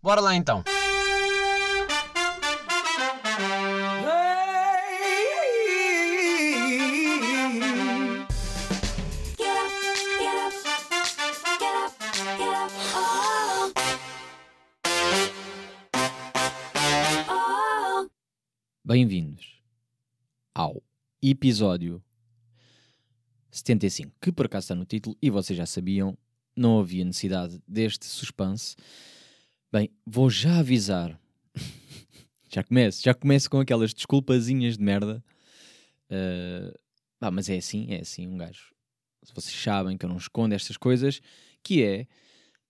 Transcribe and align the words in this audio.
Bora 0.00 0.20
lá 0.20 0.34
então. 0.36 0.62
Bem-vindos 18.84 19.60
ao 20.54 20.80
episódio 21.20 22.02
75, 23.50 24.12
que 24.20 24.30
por 24.30 24.46
acaso 24.46 24.64
está 24.64 24.74
no 24.76 24.84
título 24.84 25.16
e 25.20 25.28
vocês 25.28 25.56
já 25.56 25.66
sabiam, 25.66 26.16
não 26.56 26.78
havia 26.78 27.04
necessidade 27.04 27.60
deste 27.66 28.06
suspense. 28.06 28.76
Bem, 29.70 29.90
vou 30.06 30.30
já 30.30 30.60
avisar. 30.60 31.20
já 32.48 32.64
começo, 32.64 33.02
já 33.02 33.12
começo 33.12 33.50
com 33.50 33.60
aquelas 33.60 33.92
desculpazinhas 33.92 34.78
de 34.78 34.82
merda. 34.82 35.22
Uh, 36.10 36.72
ah, 37.20 37.30
mas 37.30 37.50
é 37.50 37.58
assim, 37.58 37.86
é 37.90 38.00
assim, 38.00 38.26
um 38.26 38.38
gajo. 38.38 38.74
Se 39.22 39.34
vocês 39.34 39.54
sabem 39.54 39.98
que 39.98 40.06
eu 40.06 40.08
não 40.08 40.16
escondo 40.16 40.54
estas 40.54 40.78
coisas, 40.78 41.20
que 41.62 41.82
é 41.82 42.06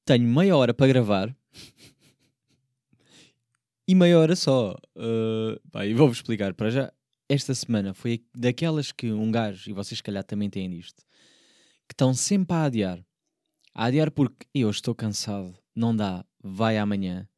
tenho 0.04 0.26
meia 0.26 0.56
hora 0.56 0.74
para 0.74 0.88
gravar 0.88 1.36
e 3.86 3.94
meia 3.94 4.18
hora 4.18 4.34
só. 4.34 4.74
Uh, 4.96 5.60
pá, 5.70 5.86
e 5.86 5.94
vou-vos 5.94 6.18
explicar 6.18 6.52
para 6.52 6.68
já. 6.68 6.92
Esta 7.28 7.54
semana 7.54 7.94
foi 7.94 8.24
daquelas 8.34 8.90
que 8.90 9.12
um 9.12 9.30
gajo, 9.30 9.70
e 9.70 9.72
vocês 9.72 9.98
se 9.98 10.02
calhar 10.02 10.24
também 10.24 10.50
têm 10.50 10.68
disto, 10.68 11.04
que 11.86 11.92
estão 11.92 12.12
sempre 12.12 12.56
a 12.56 12.64
adiar. 12.64 13.06
A 13.72 13.84
adiar 13.84 14.10
porque 14.10 14.48
eu 14.52 14.68
estou 14.68 14.96
cansado, 14.96 15.56
não 15.76 15.94
dá, 15.94 16.24
vai 16.42 16.78
amanhã. 16.78 17.28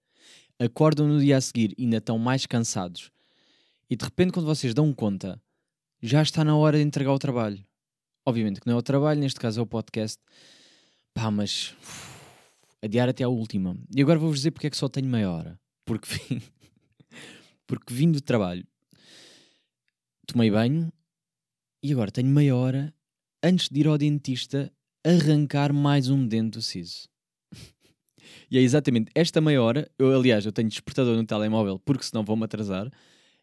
Acordam 0.58 1.08
no 1.08 1.20
dia 1.20 1.36
a 1.36 1.40
seguir 1.40 1.74
e 1.78 1.84
ainda 1.84 1.96
estão 1.96 2.18
mais 2.18 2.46
cansados. 2.46 3.10
E 3.88 3.96
de 3.96 4.04
repente, 4.04 4.32
quando 4.32 4.46
vocês 4.46 4.74
dão 4.74 4.92
conta, 4.92 5.40
já 6.02 6.22
está 6.22 6.44
na 6.44 6.56
hora 6.56 6.78
de 6.78 6.84
entregar 6.84 7.12
o 7.12 7.18
trabalho. 7.18 7.64
Obviamente 8.24 8.60
que 8.60 8.66
não 8.66 8.74
é 8.74 8.78
o 8.78 8.82
trabalho, 8.82 9.20
neste 9.20 9.40
caso 9.40 9.60
é 9.60 9.62
o 9.62 9.66
podcast. 9.66 10.22
Pá, 11.12 11.30
mas 11.30 11.74
uf, 11.80 12.10
adiar 12.82 13.08
até 13.08 13.24
a 13.24 13.28
última. 13.28 13.76
E 13.94 14.00
agora 14.00 14.18
vou-vos 14.18 14.38
dizer 14.38 14.52
porque 14.52 14.68
é 14.68 14.70
que 14.70 14.76
só 14.76 14.88
tenho 14.88 15.08
meia 15.08 15.30
hora. 15.30 15.58
Porque 15.84 16.06
vim, 16.14 16.42
porque 17.66 17.92
vim 17.92 18.12
do 18.12 18.20
trabalho, 18.20 18.64
tomei 20.26 20.50
banho 20.50 20.92
e 21.82 21.92
agora 21.92 22.12
tenho 22.12 22.28
meia 22.28 22.54
hora 22.54 22.94
antes 23.42 23.68
de 23.68 23.80
ir 23.80 23.88
ao 23.88 23.98
dentista 23.98 24.72
arrancar 25.04 25.72
mais 25.72 26.08
um 26.08 26.26
dente 26.26 26.58
do 26.58 26.62
siso. 26.62 27.09
E 28.50 28.58
é 28.58 28.60
exatamente 28.60 29.10
esta 29.14 29.40
meia 29.40 29.62
hora, 29.62 29.90
eu 29.98 30.14
aliás, 30.14 30.44
eu 30.44 30.52
tenho 30.52 30.68
despertador 30.68 31.16
no 31.16 31.24
telemóvel 31.24 31.78
porque 31.78 32.04
senão 32.04 32.24
vou-me 32.24 32.44
atrasar. 32.44 32.90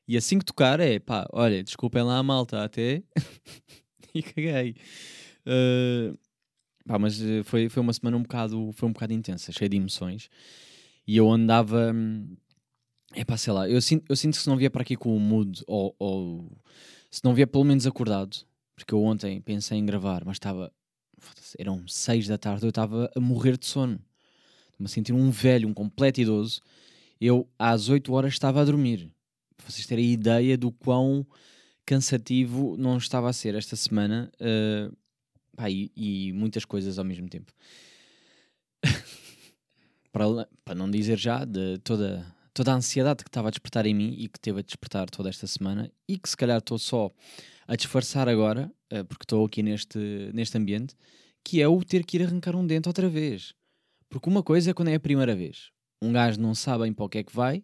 E 0.08 0.16
assim 0.16 0.40
que 0.40 0.46
tocar 0.46 0.80
é 0.80 1.00
pá, 1.00 1.28
olha, 1.34 1.64
desculpem 1.64 2.02
lá 2.04 2.18
a 2.18 2.24
malta 2.24 2.64
até. 2.64 3.04
e 4.14 4.24
caguei. 4.24 4.76
Uh, 5.46 6.18
pá, 6.88 6.98
mas 6.98 7.22
eh, 7.22 7.44
foi, 7.44 7.70
foi 7.70 7.82
uma 7.82 7.94
semana 7.94 8.18
um 8.18 8.22
bocado, 8.22 8.72
foi 8.74 8.88
um 8.90 8.94
bocado 8.94 9.14
intensa, 9.14 9.52
cheia 9.52 9.70
de 9.70 9.78
emoções. 9.78 10.30
E 11.06 11.18
eu 11.18 11.30
andava. 11.30 11.94
É 13.14 13.24
pá, 13.24 13.38
sei 13.38 13.54
lá, 13.54 13.70
eu 13.70 13.82
sinto, 13.82 14.06
eu 14.10 14.16
sinto 14.16 14.36
que 14.36 14.42
se 14.42 14.50
não 14.50 14.58
vier 14.58 14.70
para 14.72 14.82
aqui 14.82 14.96
com 14.96 15.16
o 15.16 15.20
mood, 15.20 15.64
ou, 15.68 15.96
ou 16.00 16.52
se 17.10 17.24
não 17.24 17.34
vier 17.34 17.48
pelo 17.48 17.64
menos 17.64 17.88
acordado, 17.88 18.38
porque 18.76 18.94
eu 18.94 19.02
ontem 19.04 19.42
pensei 19.42 19.78
em 19.78 19.86
gravar, 19.86 20.24
mas 20.26 20.36
estava. 20.36 20.72
Eram 21.58 21.88
seis 21.88 22.28
da 22.28 22.38
tarde, 22.38 22.66
eu 22.66 22.70
estava 22.70 23.10
a 23.16 23.20
morrer 23.20 23.58
de 23.58 23.66
sono. 23.66 24.00
A 24.84 24.88
sentir 24.88 25.14
um 25.14 25.30
velho, 25.30 25.68
um 25.68 25.74
completo 25.74 26.22
idoso. 26.22 26.62
Eu, 27.20 27.48
às 27.58 27.90
8 27.90 28.14
horas, 28.14 28.34
estava 28.34 28.62
a 28.62 28.66
dormir. 28.66 29.10
Para 29.56 29.70
vocês 29.70 29.88
terem 29.88 30.12
ideia 30.12 30.58
do 30.58 30.72
quão 30.72 31.26
cansativo 31.86 32.76
não 32.78 32.98
estava 32.98 33.30
a 33.30 33.34
ser 33.34 33.56
esta 33.56 33.76
semana. 33.76 34.32
Uh, 34.36 34.96
pá, 35.56 35.70
e, 35.72 35.92
e, 35.96 36.34
muitas 36.34 36.66
coisas 36.66 37.00
ao 37.00 37.06
mesmo 37.06 37.28
tempo. 37.28 37.52
para, 40.12 40.48
para 40.64 40.76
não 40.76 40.92
dizer 40.92 41.18
já 41.18 41.44
de 41.44 41.80
toda, 41.80 42.26
toda 42.54 42.72
a 42.72 42.76
ansiedade 42.76 43.24
que 43.24 43.30
estava 43.30 43.48
a 43.48 43.52
despertar 43.52 43.86
em 43.86 43.94
mim 43.94 44.16
e 44.18 44.28
que 44.28 44.40
teve 44.40 44.60
a 44.60 44.64
despertar 44.64 45.10
toda 45.10 45.30
esta 45.30 45.48
semana 45.48 45.92
e 46.08 46.20
que 46.20 46.30
se 46.30 46.38
calhar 46.38 46.60
estou 46.60 46.78
só 46.78 47.12
a 47.68 47.76
disfarçar 47.76 48.28
agora, 48.30 48.72
uh, 48.94 49.06
porque 49.06 49.24
estou 49.24 49.46
aqui 49.46 49.64
neste, 49.64 49.98
neste 50.34 50.58
ambiente, 50.58 50.96
que 51.44 51.62
é 51.62 51.68
o 51.68 51.84
ter 51.84 52.06
que 52.06 52.18
ir 52.18 52.24
arrancar 52.24 52.56
um 52.56 52.68
dente 52.68 52.88
outra 52.88 53.10
vez. 53.10 53.54
Porque 54.10 54.30
uma 54.30 54.44
coisa 54.44 54.72
é 54.72 54.74
quando 54.74 54.90
é 54.90 54.96
a 54.96 55.00
primeira 55.00 55.36
vez. 55.36 55.72
Um 56.02 56.12
gajo 56.14 56.40
não 56.40 56.54
sabe 56.54 56.84
bem 56.84 56.94
para 56.94 57.06
o 57.06 57.10
que 57.10 57.18
é 57.18 57.24
que 57.24 57.36
vai, 57.36 57.64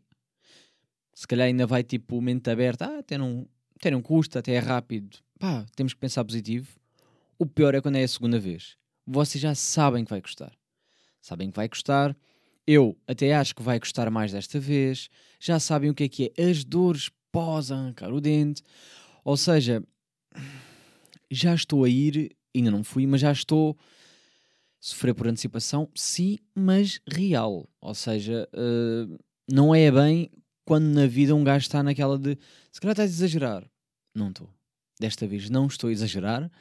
se 1.13 1.27
calhar 1.27 1.47
ainda 1.47 1.67
vai 1.67 1.83
tipo 1.83 2.19
mente 2.21 2.49
aberta, 2.49 2.85
ah, 2.85 2.99
até 2.99 3.17
não, 3.17 3.47
até 3.75 3.91
não 3.91 4.01
custa, 4.01 4.39
até 4.39 4.53
é 4.53 4.59
rápido, 4.59 5.17
pá, 5.39 5.65
temos 5.75 5.93
que 5.93 5.99
pensar 5.99 6.23
positivo. 6.25 6.67
O 7.37 7.45
pior 7.45 7.75
é 7.75 7.81
quando 7.81 7.97
é 7.97 8.03
a 8.03 8.07
segunda 8.07 8.39
vez. 8.39 8.77
Vocês 9.05 9.41
já 9.41 9.53
sabem 9.53 10.03
que 10.03 10.09
vai 10.09 10.21
custar. 10.21 10.53
Sabem 11.21 11.49
que 11.49 11.55
vai 11.55 11.67
custar. 11.67 12.15
Eu 12.65 12.97
até 13.05 13.33
acho 13.33 13.53
que 13.55 13.61
vai 13.61 13.79
custar 13.79 14.09
mais 14.09 14.31
desta 14.31 14.59
vez. 14.59 15.09
Já 15.39 15.59
sabem 15.59 15.89
o 15.89 15.93
que 15.93 16.03
é 16.03 16.09
que 16.09 16.31
é 16.37 16.43
as 16.49 16.63
dores 16.63 17.09
pós 17.31 17.71
arrancar 17.71 18.13
o 18.13 18.21
dente. 18.21 18.63
Ou 19.23 19.35
seja, 19.35 19.83
já 21.29 21.53
estou 21.53 21.83
a 21.83 21.89
ir, 21.89 22.35
ainda 22.55 22.71
não 22.71 22.83
fui, 22.83 23.05
mas 23.05 23.21
já 23.21 23.31
estou 23.31 23.77
sofrer 24.83 25.15
por 25.15 25.29
antecipação, 25.29 25.89
sim, 25.95 26.37
mas 26.53 26.99
real. 27.09 27.69
Ou 27.79 27.95
seja, 27.95 28.49
uh, 28.53 29.17
não 29.49 29.73
é 29.73 29.89
bem 29.89 30.29
quando 30.65 30.83
na 30.87 31.07
vida 31.07 31.33
um 31.33 31.41
gajo 31.41 31.63
está 31.63 31.81
naquela 31.81 32.19
de 32.19 32.37
se 32.69 32.81
calhar 32.81 32.91
estás 32.91 33.09
a 33.09 33.13
exagerar. 33.13 33.71
Não 34.13 34.27
estou. 34.27 34.49
Desta 34.99 35.25
vez 35.25 35.49
não 35.49 35.67
estou 35.67 35.87
a 35.87 35.93
exagerar. 35.93 36.51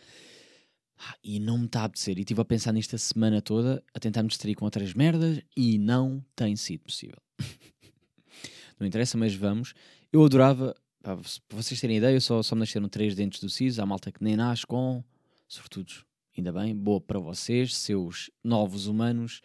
Ah, 0.99 1.17
e 1.25 1.41
não 1.41 1.59
me 1.59 1.67
está 1.67 1.81
a 1.81 1.85
apetecer. 1.87 2.17
E 2.17 2.21
estive 2.21 2.41
a 2.41 2.45
pensar 2.45 2.73
nisto 2.73 2.95
a 2.95 2.99
semana 2.99 3.43
toda, 3.43 3.83
a 3.93 3.99
tentar 3.99 4.23
me 4.23 4.29
distrair 4.29 4.55
com 4.55 4.67
outras 4.67 4.95
merdas 4.95 5.41
e 5.57 5.77
não 5.77 6.25
tem 6.37 6.55
sido 6.55 6.85
possível. 6.85 7.19
não 8.79 8.87
interessa, 8.87 9.19
mas 9.19 9.35
vamos. 9.35 9.75
Eu 10.13 10.25
adorava, 10.25 10.77
para 11.03 11.17
vocês 11.51 11.81
terem 11.81 11.97
ideia, 11.97 12.21
só, 12.21 12.41
só 12.41 12.55
me 12.55 12.61
nasceram 12.61 12.89
três 12.89 13.17
dentes 13.17 13.41
do 13.41 13.51
siso, 13.51 13.83
há 13.83 13.87
malta 13.87 14.13
que 14.13 14.23
nem 14.23 14.37
nasce 14.37 14.65
com, 14.65 15.03
sobretudo, 15.49 15.93
ainda 16.41 16.53
bem, 16.53 16.75
boa 16.75 17.01
para 17.01 17.19
vocês, 17.19 17.77
seus 17.77 18.31
novos 18.43 18.87
humanos. 18.87 19.43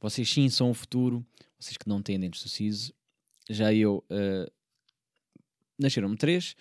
Vocês 0.00 0.28
sim 0.28 0.48
são 0.48 0.70
o 0.70 0.74
futuro, 0.74 1.24
vocês 1.58 1.76
que 1.76 1.88
não 1.88 2.02
têm 2.02 2.18
dentes 2.18 2.42
do 2.42 2.48
siso. 2.48 2.92
Já 3.48 3.72
eu, 3.72 4.04
uh, 4.10 4.50
nasceram-me 5.78 6.16
três, 6.16 6.56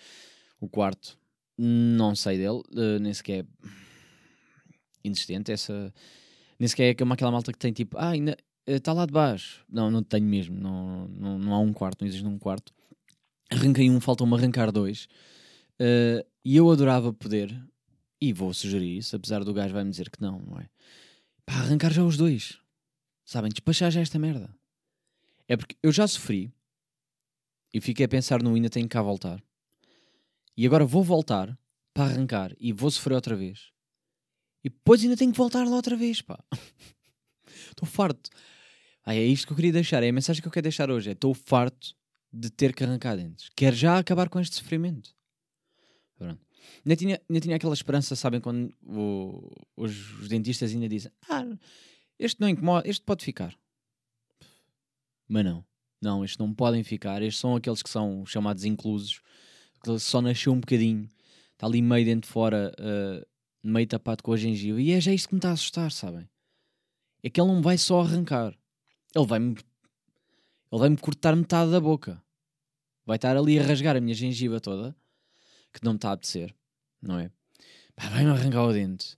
o 0.60 0.68
quarto 0.68 1.18
não 1.58 2.16
sei 2.16 2.38
dele, 2.38 2.62
uh, 2.72 3.00
nem 3.00 3.14
sequer 3.14 3.46
inexistente. 5.04 5.52
Essa, 5.52 5.94
nem 6.60 6.68
sequer 6.68 6.96
é 6.96 7.14
aquela 7.14 7.32
malta 7.32 7.52
que 7.52 7.60
tem 7.60 7.72
tipo, 7.72 7.98
ah, 7.98 8.10
ainda 8.10 8.38
está 8.66 8.94
lá 8.94 9.06
de 9.06 9.14
baixo. 9.14 9.64
Não, 9.70 9.92
não 9.92 10.04
tenho 10.04 10.26
mesmo. 10.26 10.60
Não, 10.60 11.08
não, 11.08 11.40
não 11.40 11.54
há 11.54 11.60
um 11.60 11.74
quarto, 11.74 12.02
não 12.02 12.08
existe 12.08 12.26
um 12.26 12.40
quarto. 12.40 12.74
Arranquei 13.50 13.90
um, 13.90 14.00
faltam-me 14.00 14.36
arrancar 14.36 14.72
dois. 14.72 15.08
Uh, 15.80 16.26
e 16.44 16.58
eu 16.58 16.70
adorava 16.72 17.14
poder, 17.14 17.56
e 18.22 18.32
vou 18.32 18.54
sugerir 18.54 18.98
isso, 18.98 19.16
apesar 19.16 19.44
do 19.44 19.54
gajo 19.54 19.74
vai-me 19.74 19.90
dizer 19.90 20.10
que 20.12 20.22
não, 20.22 20.40
não 20.40 20.60
é? 20.60 20.70
Pá, 21.46 21.56
arrancar 21.56 21.92
já 21.92 22.04
os 22.04 22.16
dois. 22.16 22.60
Sabem, 23.26 23.50
despachar 23.50 23.90
já 23.90 24.00
esta 24.00 24.20
merda. 24.20 24.54
É 25.48 25.58
porque 25.58 25.76
eu 25.82 25.92
já 25.92 26.08
sofri 26.08 26.54
e 27.74 27.82
fiquei 27.82 28.06
a 28.06 28.10
pensar 28.10 28.44
no 28.44 28.54
ainda 28.54 28.70
tenho 28.70 28.88
que 28.88 28.94
cá 28.94 29.02
voltar. 29.02 29.44
E 30.56 30.66
agora 30.66 30.86
vou 30.86 31.04
voltar 31.04 31.58
para 31.94 32.12
arrancar 32.12 32.56
e 32.60 32.72
vou 32.72 32.92
sofrer 32.92 33.16
outra 33.16 33.36
vez. 33.36 33.72
E 34.64 34.70
depois 34.70 35.02
ainda 35.02 35.18
tenho 35.18 35.32
que 35.32 35.38
voltar 35.38 35.66
lá 35.66 35.76
outra 35.76 35.96
vez, 35.96 36.22
pá. 36.22 36.40
Estou 37.70 37.88
farto. 37.88 38.30
Ah, 39.04 39.16
é 39.16 39.24
isto 39.24 39.48
que 39.48 39.54
eu 39.54 39.56
queria 39.56 39.72
deixar, 39.72 40.04
é 40.04 40.10
a 40.10 40.14
mensagem 40.14 40.42
que 40.42 40.48
eu 40.48 40.52
quero 40.52 40.64
deixar 40.64 40.92
hoje. 40.92 41.10
Estou 41.10 41.32
é, 41.32 41.36
farto 41.36 41.96
de 42.32 42.50
ter 42.52 42.74
que 42.76 42.84
arrancar 42.84 43.18
dentes. 43.18 43.50
Quero 43.56 43.76
já 43.76 43.98
acabar 43.98 44.30
com 44.30 44.40
este 44.40 44.56
sofrimento. 44.56 45.16
Ainda 46.86 46.96
tinha, 46.96 47.22
ainda 47.30 47.40
tinha 47.40 47.56
aquela 47.56 47.74
esperança, 47.74 48.16
sabem, 48.16 48.40
quando 48.40 48.74
o, 48.84 49.52
os, 49.76 50.20
os, 50.20 50.28
dentistas 50.28 50.72
ainda 50.72 50.88
dizem 50.88 51.12
ah, 51.30 51.46
este 52.20 52.40
não 52.40 52.50
incomoda, 52.50 52.88
este 52.88 53.04
pode 53.04 53.24
ficar. 53.24 53.56
Mas 55.28 55.46
não. 55.46 55.66
Não, 56.02 56.26
estes 56.26 56.38
não 56.38 56.54
podem 56.54 56.84
ficar. 56.84 57.22
Estes 57.22 57.40
são 57.40 57.56
aqueles 57.56 57.82
que 57.82 57.90
são 57.90 58.26
chamados 58.26 58.66
inclusos. 58.66 59.22
Que 59.84 59.98
só 60.00 60.22
nasceu 60.22 60.52
um 60.52 60.60
bocadinho. 60.60 61.08
Está 61.54 61.68
ali 61.68 61.82
meio 61.82 62.06
dentro 62.06 62.28
de 62.28 62.34
fora 62.34 62.74
uh, 62.80 63.26
meio 63.64 63.88
tapado 63.88 64.24
com 64.24 64.34
a 64.34 64.38
gengiva. 64.38 64.82
E 64.82 64.92
é 64.92 65.00
já 65.00 65.14
isto 65.14 65.30
que 65.30 65.36
me 65.36 65.40
está 65.40 65.50
a 65.50 65.54
assustar, 65.54 65.92
sabem? 65.92 66.28
É 67.24 67.30
que 67.30 67.40
ele 67.40 67.52
não 67.52 67.62
vai 67.62 67.78
só 67.78 68.02
arrancar. 68.02 68.54
Ele 69.16 69.26
vai-me. 69.26 69.52
Ele 70.72 70.80
vai-me 70.80 70.98
cortar 70.98 71.36
metade 71.36 71.72
da 71.72 71.80
boca. 71.80 72.22
Vai 73.06 73.18
estar 73.18 73.38
ali 73.38 73.60
a 73.60 73.64
rasgar 73.64 73.96
a 73.96 74.02
minha 74.02 74.16
gengiva 74.16 74.60
toda. 74.60 74.96
Que 75.74 75.84
não 75.84 75.94
me 75.94 75.98
está 75.98 76.10
a 76.10 76.14
apetecer. 76.14 76.54
Não 77.02 77.20
é? 77.20 77.32
vai-me 77.98 78.32
arrancar 78.32 78.64
o 78.64 78.74
dente. 78.74 79.18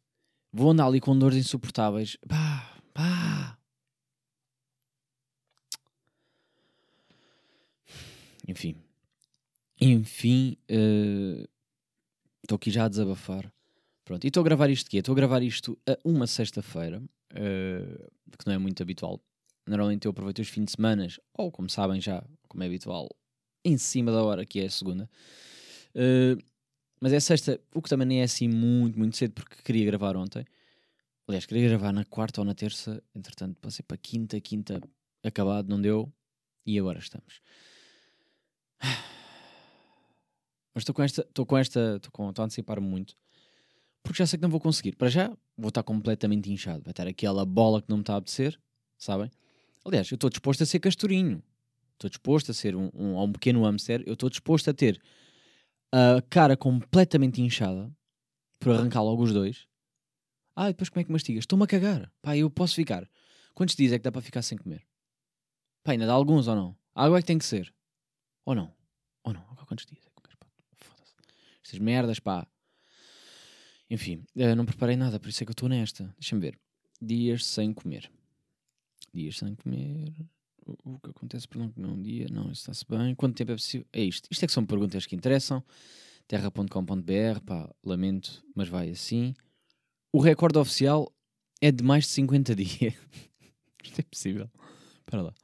Vou 0.51 0.71
andar 0.71 0.85
ali 0.87 0.99
com 0.99 1.17
dores 1.17 1.37
insuportáveis. 1.37 2.17
Pá, 2.27 2.77
pá. 2.93 3.57
enfim. 8.47 8.75
Enfim, 9.79 10.57
estou 10.67 12.55
uh, 12.55 12.55
aqui 12.55 12.71
já 12.71 12.85
a 12.85 12.89
desabafar. 12.89 13.51
Pronto, 14.05 14.23
e 14.23 14.27
estou 14.27 14.41
a 14.41 14.43
gravar 14.43 14.69
isto 14.69 14.87
aqui. 14.87 14.97
Estou 14.97 15.13
a 15.13 15.15
gravar 15.15 15.41
isto 15.41 15.77
a 15.87 15.97
uma 16.03 16.27
sexta-feira, 16.27 17.01
uh, 17.01 18.11
que 18.37 18.45
não 18.45 18.53
é 18.53 18.57
muito 18.57 18.81
habitual. 18.83 19.19
Normalmente 19.67 20.05
eu 20.05 20.11
aproveito 20.11 20.39
os 20.39 20.49
fins 20.49 20.65
de 20.65 20.71
semana, 20.71 21.07
ou 21.33 21.51
como 21.51 21.69
sabem 21.69 21.99
já, 21.99 22.23
como 22.47 22.63
é 22.63 22.67
habitual, 22.67 23.09
em 23.63 23.77
cima 23.77 24.11
da 24.11 24.23
hora, 24.23 24.45
que 24.45 24.59
é 24.59 24.65
a 24.65 24.69
segunda. 24.69 25.09
Uh, 25.95 26.41
mas 26.99 27.11
é 27.11 27.19
sexta, 27.19 27.59
o 27.75 27.81
que 27.81 27.89
também 27.89 28.07
nem 28.07 28.21
é 28.21 28.23
assim 28.23 28.47
muito, 28.47 28.97
muito 28.97 29.17
cedo, 29.17 29.33
porque 29.33 29.57
queria 29.61 29.85
gravar 29.85 30.15
ontem. 30.15 30.45
Aliás, 31.27 31.45
queria 31.45 31.67
gravar 31.67 31.91
na 31.91 32.05
quarta 32.05 32.41
ou 32.41 32.45
na 32.45 32.55
terça, 32.55 33.03
entretanto 33.13 33.59
passei 33.59 33.83
para 33.85 33.97
quinta, 33.97 34.39
quinta 34.39 34.81
acabado, 35.23 35.67
não 35.69 35.81
deu, 35.81 36.11
e 36.65 36.79
agora 36.79 36.99
estamos. 36.99 37.41
Mas 40.73 40.81
estou 40.81 40.95
com 40.95 41.03
esta, 41.03 41.21
estou 41.21 41.45
com 41.45 41.57
esta, 41.57 41.95
estou 41.97 42.11
com, 42.11 42.29
estou 42.29 42.43
a 42.43 42.45
antecipar-me 42.45 42.87
muito, 42.87 43.15
porque 44.01 44.17
já 44.17 44.25
sei 44.25 44.37
que 44.37 44.43
não 44.43 44.49
vou 44.49 44.59
conseguir. 44.59 44.95
Para 44.95 45.09
já, 45.09 45.27
vou 45.57 45.69
estar 45.69 45.83
completamente 45.83 46.51
inchado, 46.51 46.83
vai 46.83 46.91
estar 46.91 47.07
aquela 47.07 47.45
bola 47.45 47.81
que 47.81 47.89
não 47.89 47.97
me 47.97 48.03
está 48.03 48.15
a 48.15 48.17
apetecer, 48.17 48.59
sabem? 48.97 49.29
Aliás, 49.85 50.09
eu 50.09 50.15
estou 50.15 50.29
disposto 50.29 50.63
a 50.63 50.65
ser 50.65 50.79
castorinho, 50.79 51.43
estou 51.93 52.09
disposto 52.09 52.51
a 52.51 52.53
ser 52.53 52.75
um, 52.75 52.89
um, 52.93 53.21
um 53.21 53.31
pequeno 53.31 53.63
hamster, 53.63 54.03
eu 54.05 54.13
estou 54.13 54.29
disposto 54.29 54.69
a 54.69 54.73
ter 54.73 55.01
a 55.93 56.21
cara 56.23 56.57
completamente 56.57 57.41
inchada 57.41 57.89
por 58.59 58.73
arrancar 58.73 59.03
logo 59.03 59.21
os 59.23 59.31
dois 59.31 59.67
ah, 60.55 60.69
e 60.69 60.73
depois 60.73 60.89
como 60.89 61.01
é 61.01 61.03
que 61.03 61.11
mastigas? 61.11 61.43
Estou-me 61.43 61.63
a 61.63 61.67
cagar. 61.67 62.11
Pá, 62.21 62.37
eu 62.37 62.49
posso 62.49 62.75
ficar. 62.75 63.09
Quantos 63.53 63.75
dias 63.75 63.91
é 63.91 63.97
que 63.97 64.03
dá 64.03 64.11
para 64.11 64.21
ficar 64.21 64.41
sem 64.41 64.57
comer? 64.57 64.85
Pá, 65.83 65.93
ainda 65.93 66.05
dá 66.05 66.13
alguns 66.13 66.47
ou 66.47 66.55
não? 66.55 66.77
Água 66.93 67.17
é 67.17 67.21
que 67.21 67.27
tem 67.27 67.37
que 67.37 67.45
ser. 67.45 67.73
Ou 68.45 68.53
não? 68.53 68.71
Ou 69.23 69.33
não? 69.33 69.41
Quantos 69.65 69.85
dias 69.85 70.05
é 70.05 70.09
que 70.09 70.13
comes? 70.13 70.37
Foda-se. 70.77 71.15
Estas 71.63 71.79
merdas, 71.79 72.19
pá. 72.19 72.47
Enfim, 73.89 74.23
eh, 74.35 74.53
não 74.53 74.65
preparei 74.65 74.95
nada, 74.95 75.19
por 75.19 75.29
isso 75.29 75.43
é 75.43 75.45
que 75.45 75.49
eu 75.49 75.53
estou 75.53 75.69
nesta. 75.69 76.03
Deixa-me 76.19 76.41
ver. 76.41 76.59
Dias 77.01 77.45
sem 77.45 77.73
comer. 77.73 78.11
Dias 79.11 79.37
sem 79.37 79.55
comer. 79.55 80.13
O, 80.65 80.99
que 80.99 81.09
acontece 81.09 81.47
por 81.47 81.57
não 81.57 81.69
comer 81.69 81.87
um 81.87 82.01
dia? 82.01 82.27
Não, 82.31 82.51
está-se 82.51 82.85
bem. 82.87 83.13
Quanto 83.15 83.35
tempo 83.35 83.51
é 83.51 83.55
possível? 83.55 83.87
É 83.91 84.01
isto. 84.01 84.27
Isto 84.31 84.43
é 84.43 84.47
que 84.47 84.53
são 84.53 84.65
perguntas 84.65 85.05
que 85.05 85.15
interessam. 85.15 85.63
Terra.com.br, 86.27 87.41
pá, 87.45 87.69
lamento, 87.83 88.43
mas 88.55 88.69
vai 88.69 88.89
assim. 88.89 89.33
O 90.11 90.19
recorde 90.19 90.57
oficial 90.57 91.13
é 91.61 91.71
de 91.71 91.83
mais 91.83 92.05
de 92.05 92.11
50 92.11 92.55
dias. 92.55 92.93
Isto 93.83 93.99
é 93.99 94.03
possível. 94.03 94.49
Espera 94.99 95.23
lá. 95.23 95.35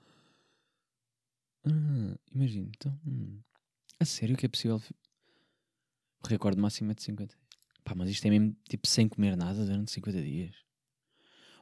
Ah, 1.66 2.18
imagina, 2.34 2.70
então. 2.76 2.98
Hum. 3.06 3.40
A 4.00 4.06
sério 4.06 4.38
que 4.38 4.46
é 4.46 4.50
possível? 4.50 4.82
O 6.24 6.28
recorde 6.28 6.60
máximo 6.60 6.92
é 6.92 6.94
de 6.96 7.04
50 7.04 7.36
Pá, 7.84 7.96
mas 7.96 8.10
isto 8.10 8.26
é 8.26 8.30
mesmo 8.30 8.56
tipo 8.70 8.88
sem 8.88 9.08
comer 9.08 9.36
nada 9.36 9.66
durante 9.66 9.92
50 9.92 10.22
dias. 10.22 10.56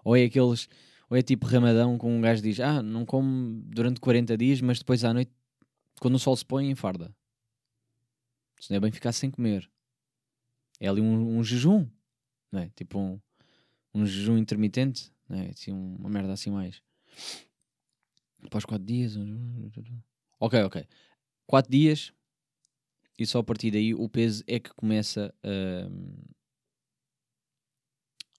Ou 0.04 0.16
é 0.16 0.26
aqueles. 0.26 0.68
Ou 1.10 1.18
é 1.18 1.22
tipo 1.22 1.46
ramadão 1.46 1.98
com 1.98 2.18
um 2.18 2.22
gajo 2.22 2.42
diz: 2.42 2.60
Ah, 2.60 2.82
não 2.82 3.06
como 3.06 3.62
durante 3.66 4.00
40 4.00 4.38
dias, 4.38 4.62
mas 4.62 4.80
depois 4.80 5.04
à 5.04 5.14
noite, 5.14 5.32
quando 6.00 6.16
o 6.16 6.20
sol 6.20 6.36
se 6.36 6.46
põe, 6.46 6.74
farda. 6.76 7.16
Se 8.60 8.72
não 8.72 8.78
é 8.78 8.80
bem 8.80 8.92
ficar 8.92 9.12
sem 9.12 9.30
comer. 9.32 9.70
É 10.80 10.88
ali 10.88 11.02
um, 11.02 11.38
um 11.38 11.44
jejum 11.44 11.88
não 12.52 12.62
é? 12.62 12.70
Tipo 12.70 13.00
um, 13.00 13.20
um 13.94 14.06
jejum 14.06 14.38
intermitente, 14.38 15.12
não 15.28 15.38
é? 15.40 15.50
Assim, 15.50 15.72
uma 15.72 16.10
merda 16.10 16.34
assim 16.34 16.50
mais. 16.50 16.82
Após 18.44 18.66
4 18.66 18.86
dias. 18.86 19.16
Ok, 20.40 20.62
ok. 20.64 20.88
4 21.46 21.72
dias 21.72 22.14
e 23.18 23.26
só 23.26 23.40
a 23.40 23.44
partir 23.44 23.72
daí 23.72 23.94
o 23.96 24.08
peso 24.08 24.44
é 24.48 24.60
que 24.60 24.74
começa 24.74 25.34
a. 25.44 25.88
Um... 25.88 26.24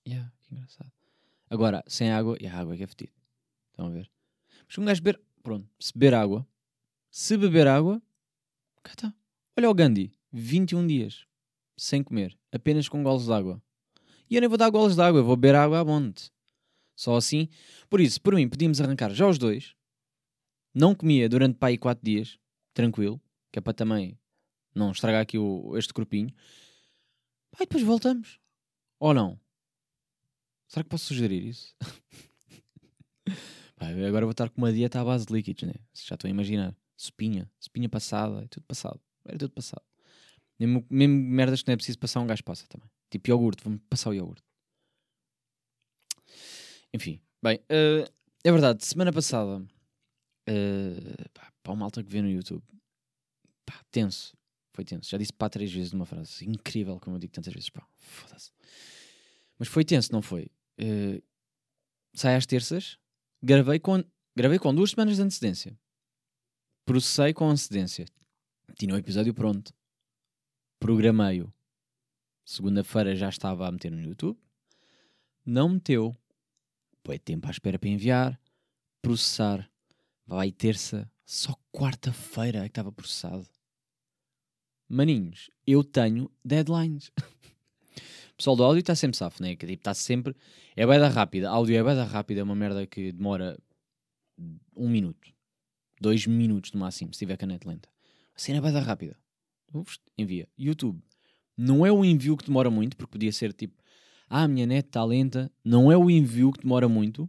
Yeah, 0.07 0.33
que 0.43 0.55
engraçado. 0.55 0.93
Agora, 1.51 1.83
sem 1.87 2.11
água, 2.11 2.37
e 2.41 2.47
a 2.47 2.55
água 2.55 2.75
é 2.75 2.77
que 2.77 2.85
é 2.85 2.87
fedido. 2.87 3.13
Estão 3.71 3.87
a 3.87 3.91
ver? 3.91 4.11
Mas 4.67 4.79
um 4.79 4.85
gajo 4.85 5.03
beber, 5.03 5.21
pronto, 5.43 5.69
se 5.79 5.93
beber 5.93 6.15
água, 6.15 6.47
se 7.11 7.37
beber 7.37 7.67
água, 7.67 8.03
cá 8.83 8.93
está. 8.93 9.15
Olha 9.57 9.71
o 9.71 9.75
Gandhi, 9.75 10.15
21 10.33 10.87
dias 10.87 11.27
sem 11.77 12.03
comer, 12.03 12.37
apenas 12.53 12.89
com 12.89 13.03
golos 13.03 13.27
de 13.27 13.33
água. 13.33 13.63
E 14.29 14.35
eu 14.35 14.41
nem 14.41 14.49
vou 14.49 14.59
dar 14.59 14.69
goles 14.69 14.95
de 14.95 15.03
água, 15.03 15.21
eu 15.21 15.25
vou 15.25 15.37
beber 15.37 15.55
água 15.55 15.79
à 15.79 15.85
monte. 15.85 16.31
Só 16.95 17.17
assim. 17.17 17.49
Por 17.89 18.01
isso, 18.01 18.21
por 18.21 18.35
mim, 18.35 18.49
podíamos 18.49 18.81
arrancar 18.81 19.11
já 19.15 19.27
os 19.27 19.39
dois. 19.39 19.75
Não 20.75 20.95
comia 20.95 21.29
durante 21.29 21.57
para 21.57 21.69
aí 21.69 21.79
4 21.79 22.05
dias, 22.05 22.39
tranquilo, 22.75 23.21
que 23.51 23.59
é 23.59 23.63
para 23.63 23.73
também 23.73 24.19
não 24.75 24.91
estragar 24.91 25.23
aqui 25.23 25.39
o, 25.39 25.77
este 25.77 25.95
corpinho. 25.95 26.33
Aí 27.55 27.61
depois 27.61 27.83
voltamos. 27.83 28.39
Ou 28.99 29.15
não? 29.15 29.41
Será 30.69 30.85
que 30.85 30.91
posso 30.91 31.07
sugerir 31.07 31.45
isso? 31.45 31.75
Agora 33.79 34.27
vou 34.27 34.33
estar 34.33 34.51
com 34.51 34.61
uma 34.61 34.73
dieta 34.73 35.01
à 35.01 35.05
base 35.05 35.27
de 35.27 35.33
líquidos, 35.33 35.63
né? 35.63 35.75
Já 35.95 36.15
estou 36.15 36.29
a 36.29 36.31
imaginar. 36.31 36.77
Sopinha, 36.97 37.51
sopinha 37.59 37.89
passada, 37.89 38.43
é 38.43 38.49
tudo 38.49 38.65
passado. 38.65 39.01
Era 39.25 39.39
tudo 39.39 39.53
passado. 39.53 39.85
Mesmo, 40.59 40.85
mesmo 40.91 41.15
merdas 41.15 41.63
que 41.63 41.69
não 41.69 41.75
é 41.75 41.77
preciso 41.77 41.99
passar, 41.99 42.21
um 42.21 42.27
gajo 42.27 42.45
passa 42.45 42.67
também. 42.69 42.91
Tipo 43.11 43.31
iogurte, 43.31 43.63
vamos 43.65 43.81
passar 43.89 44.11
o 44.11 44.15
iogurte. 44.15 44.45
Enfim, 46.93 47.21
bem, 47.43 47.59
uh, 47.59 48.11
é 48.43 48.53
verdade, 48.53 48.85
semana 48.85 49.13
passada, 49.13 49.59
uh, 49.59 51.31
pá, 51.33 51.53
para 51.63 51.73
o 51.73 51.77
malta 51.77 52.03
que 52.03 52.11
vê 52.11 52.21
no 52.21 52.31
YouTube, 52.31 52.63
pá, 53.65 53.81
tenso, 53.91 54.37
foi 54.73 54.85
tenso. 54.85 55.09
Já 55.09 55.19
disse 55.19 55.33
pá 55.33 55.49
três 55.49 55.73
vezes 55.73 55.93
numa 55.93 56.07
frase, 56.07 56.45
incrível 56.49 56.99
como 56.99 57.17
eu 57.17 57.21
digo 57.21 57.33
tantas 57.33 57.53
vezes, 57.53 57.71
pá, 57.71 57.87
foda-se. 57.95 58.51
Mas 59.59 59.69
foi 59.69 59.85
tenso, 59.85 60.13
não 60.13 60.23
foi? 60.23 60.51
Uh, 60.81 61.23
sai 62.15 62.37
às 62.37 62.47
terças, 62.47 62.99
gravei 63.43 63.79
com, 63.79 64.03
gravei 64.37 64.59
com 64.59 64.75
duas 64.75 64.91
semanas 64.91 65.17
de 65.17 65.23
antecedência. 65.23 65.79
Processei 66.85 67.35
com 67.35 67.49
antecedência. 67.49 68.07
Tinha 68.79 68.93
o 68.93 68.97
um 68.97 68.99
episódio 68.99 69.35
pronto. 69.35 69.75
Programei-o 70.79 71.53
Segunda-feira 72.49 73.15
já 73.15 73.29
estava 73.29 73.69
a 73.69 73.71
meter 73.71 73.93
no 73.93 74.01
YouTube. 74.01 74.41
Não 75.45 75.69
meteu. 75.69 76.17
Põe 77.03 77.19
tempo 77.19 77.47
à 77.47 77.51
espera 77.51 77.79
para 77.79 77.91
enviar. 77.91 78.41
Processar. 79.03 79.71
Vai 80.27 80.51
terça. 80.51 81.13
Só 81.27 81.55
quarta-feira 81.71 82.61
é 82.61 82.63
que 82.63 82.69
estava 82.69 82.91
processado. 82.91 83.47
Maninhos, 84.89 85.51
eu 85.67 85.85
tenho 85.85 86.31
deadlines. 86.43 87.13
Pessoal 88.39 88.57
do 88.57 88.65
áudio 88.65 88.81
está 88.81 88.95
sempre 88.95 89.19
safo, 89.19 89.43
né? 89.43 89.55
Que 89.55 89.67
tipo, 89.67 89.81
está 89.81 89.93
sempre. 89.93 90.35
É 90.75 90.87
beda 90.87 91.09
rápida. 91.09 91.51
Áudio 91.51 91.77
é 91.77 91.83
beda 91.83 92.05
rápida, 92.05 92.41
é 92.41 92.43
uma 92.43 92.55
merda 92.55 92.87
que 92.87 93.13
demora 93.13 93.59
um 94.75 94.89
minuto, 94.89 95.29
dois 96.01 96.25
minutos 96.27 96.73
no 96.73 96.81
máximo, 96.81 97.13
se 97.13 97.19
tiver 97.19 97.37
caneta 97.37 97.69
lenta. 97.69 97.89
A 98.35 98.39
cena 98.39 98.59
é 98.59 98.61
beda 98.61 98.81
rápida. 98.81 99.19
Uf, 99.75 99.99
envia. 100.17 100.49
YouTube 100.57 101.03
não 101.59 101.85
é 101.85 101.91
o 101.91 102.05
envio 102.05 102.37
que 102.37 102.47
demora 102.47 102.71
muito, 102.71 102.97
porque 102.97 103.11
podia 103.11 103.33
ser 103.33 103.53
tipo, 103.53 103.83
ah, 104.31 104.45
a 104.45 104.49
minha 104.49 104.65
net 104.65 104.87
está 104.87 105.05
lenta. 105.05 105.51
Não 105.65 105.91
é 105.91 105.97
o 105.97 106.09
envio 106.09 106.53
que 106.53 106.61
demora 106.61 106.89
muito, 106.89 107.29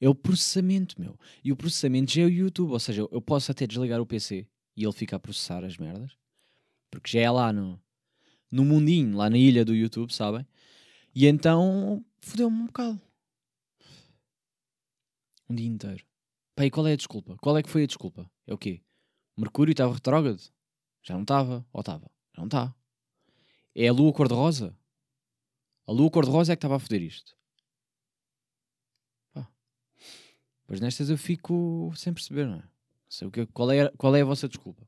é 0.00 0.08
o 0.08 0.14
processamento, 0.14 0.98
meu. 0.98 1.18
E 1.44 1.52
o 1.52 1.56
processamento 1.56 2.10
já 2.10 2.22
é 2.22 2.24
o 2.24 2.30
YouTube, 2.30 2.72
ou 2.72 2.80
seja, 2.80 3.06
eu 3.12 3.20
posso 3.20 3.52
até 3.52 3.66
desligar 3.66 4.00
o 4.00 4.06
PC 4.06 4.46
e 4.74 4.84
ele 4.84 4.92
fica 4.92 5.16
a 5.16 5.20
processar 5.20 5.62
as 5.64 5.76
merdas, 5.76 6.12
porque 6.90 7.10
já 7.12 7.20
é 7.20 7.30
lá 7.30 7.52
no, 7.52 7.78
no 8.50 8.64
mundinho, 8.64 9.16
lá 9.16 9.28
na 9.28 9.38
ilha 9.38 9.64
do 9.64 9.74
YouTube, 9.74 10.12
sabem? 10.12 10.46
E 11.14 11.26
então 11.26 12.04
fodeu-me 12.20 12.56
um 12.56 12.66
bocado. 12.66 13.00
Um 15.48 15.54
dia 15.54 15.66
inteiro. 15.66 16.04
Pá, 16.54 16.64
e 16.64 16.70
qual 16.70 16.86
é 16.86 16.92
a 16.92 16.96
desculpa? 16.96 17.36
Qual 17.38 17.56
é 17.56 17.62
que 17.62 17.70
foi 17.70 17.84
a 17.84 17.86
desculpa? 17.86 18.30
É 18.46 18.52
o 18.52 18.58
quê? 18.58 18.82
Mercúrio 19.36 19.72
estava 19.72 19.94
retrógrado? 19.94 20.42
Já 21.02 21.14
não 21.14 21.22
estava? 21.22 21.64
Ou 21.72 21.80
estava? 21.80 22.10
Já 22.34 22.42
não 22.42 22.46
está. 22.46 22.74
É 23.74 23.88
a 23.88 23.92
lua 23.92 24.12
cor-de-rosa. 24.12 24.76
A 25.86 25.92
lua 25.92 26.10
cor-de-rosa 26.10 26.52
é 26.52 26.56
que 26.56 26.58
estava 26.58 26.76
a 26.76 26.78
foder 26.78 27.02
isto. 27.02 27.36
Pá. 29.32 29.48
Pois 30.66 30.80
nestas 30.80 31.08
eu 31.08 31.16
fico 31.16 31.92
sem 31.96 32.12
perceber, 32.12 32.46
não 32.46 32.56
é? 32.56 32.68
Sei 33.08 33.26
o 33.26 33.30
que, 33.30 33.46
qual, 33.46 33.70
é 33.70 33.88
qual 33.96 34.14
é 34.14 34.20
a 34.20 34.24
vossa 34.24 34.48
desculpa? 34.48 34.86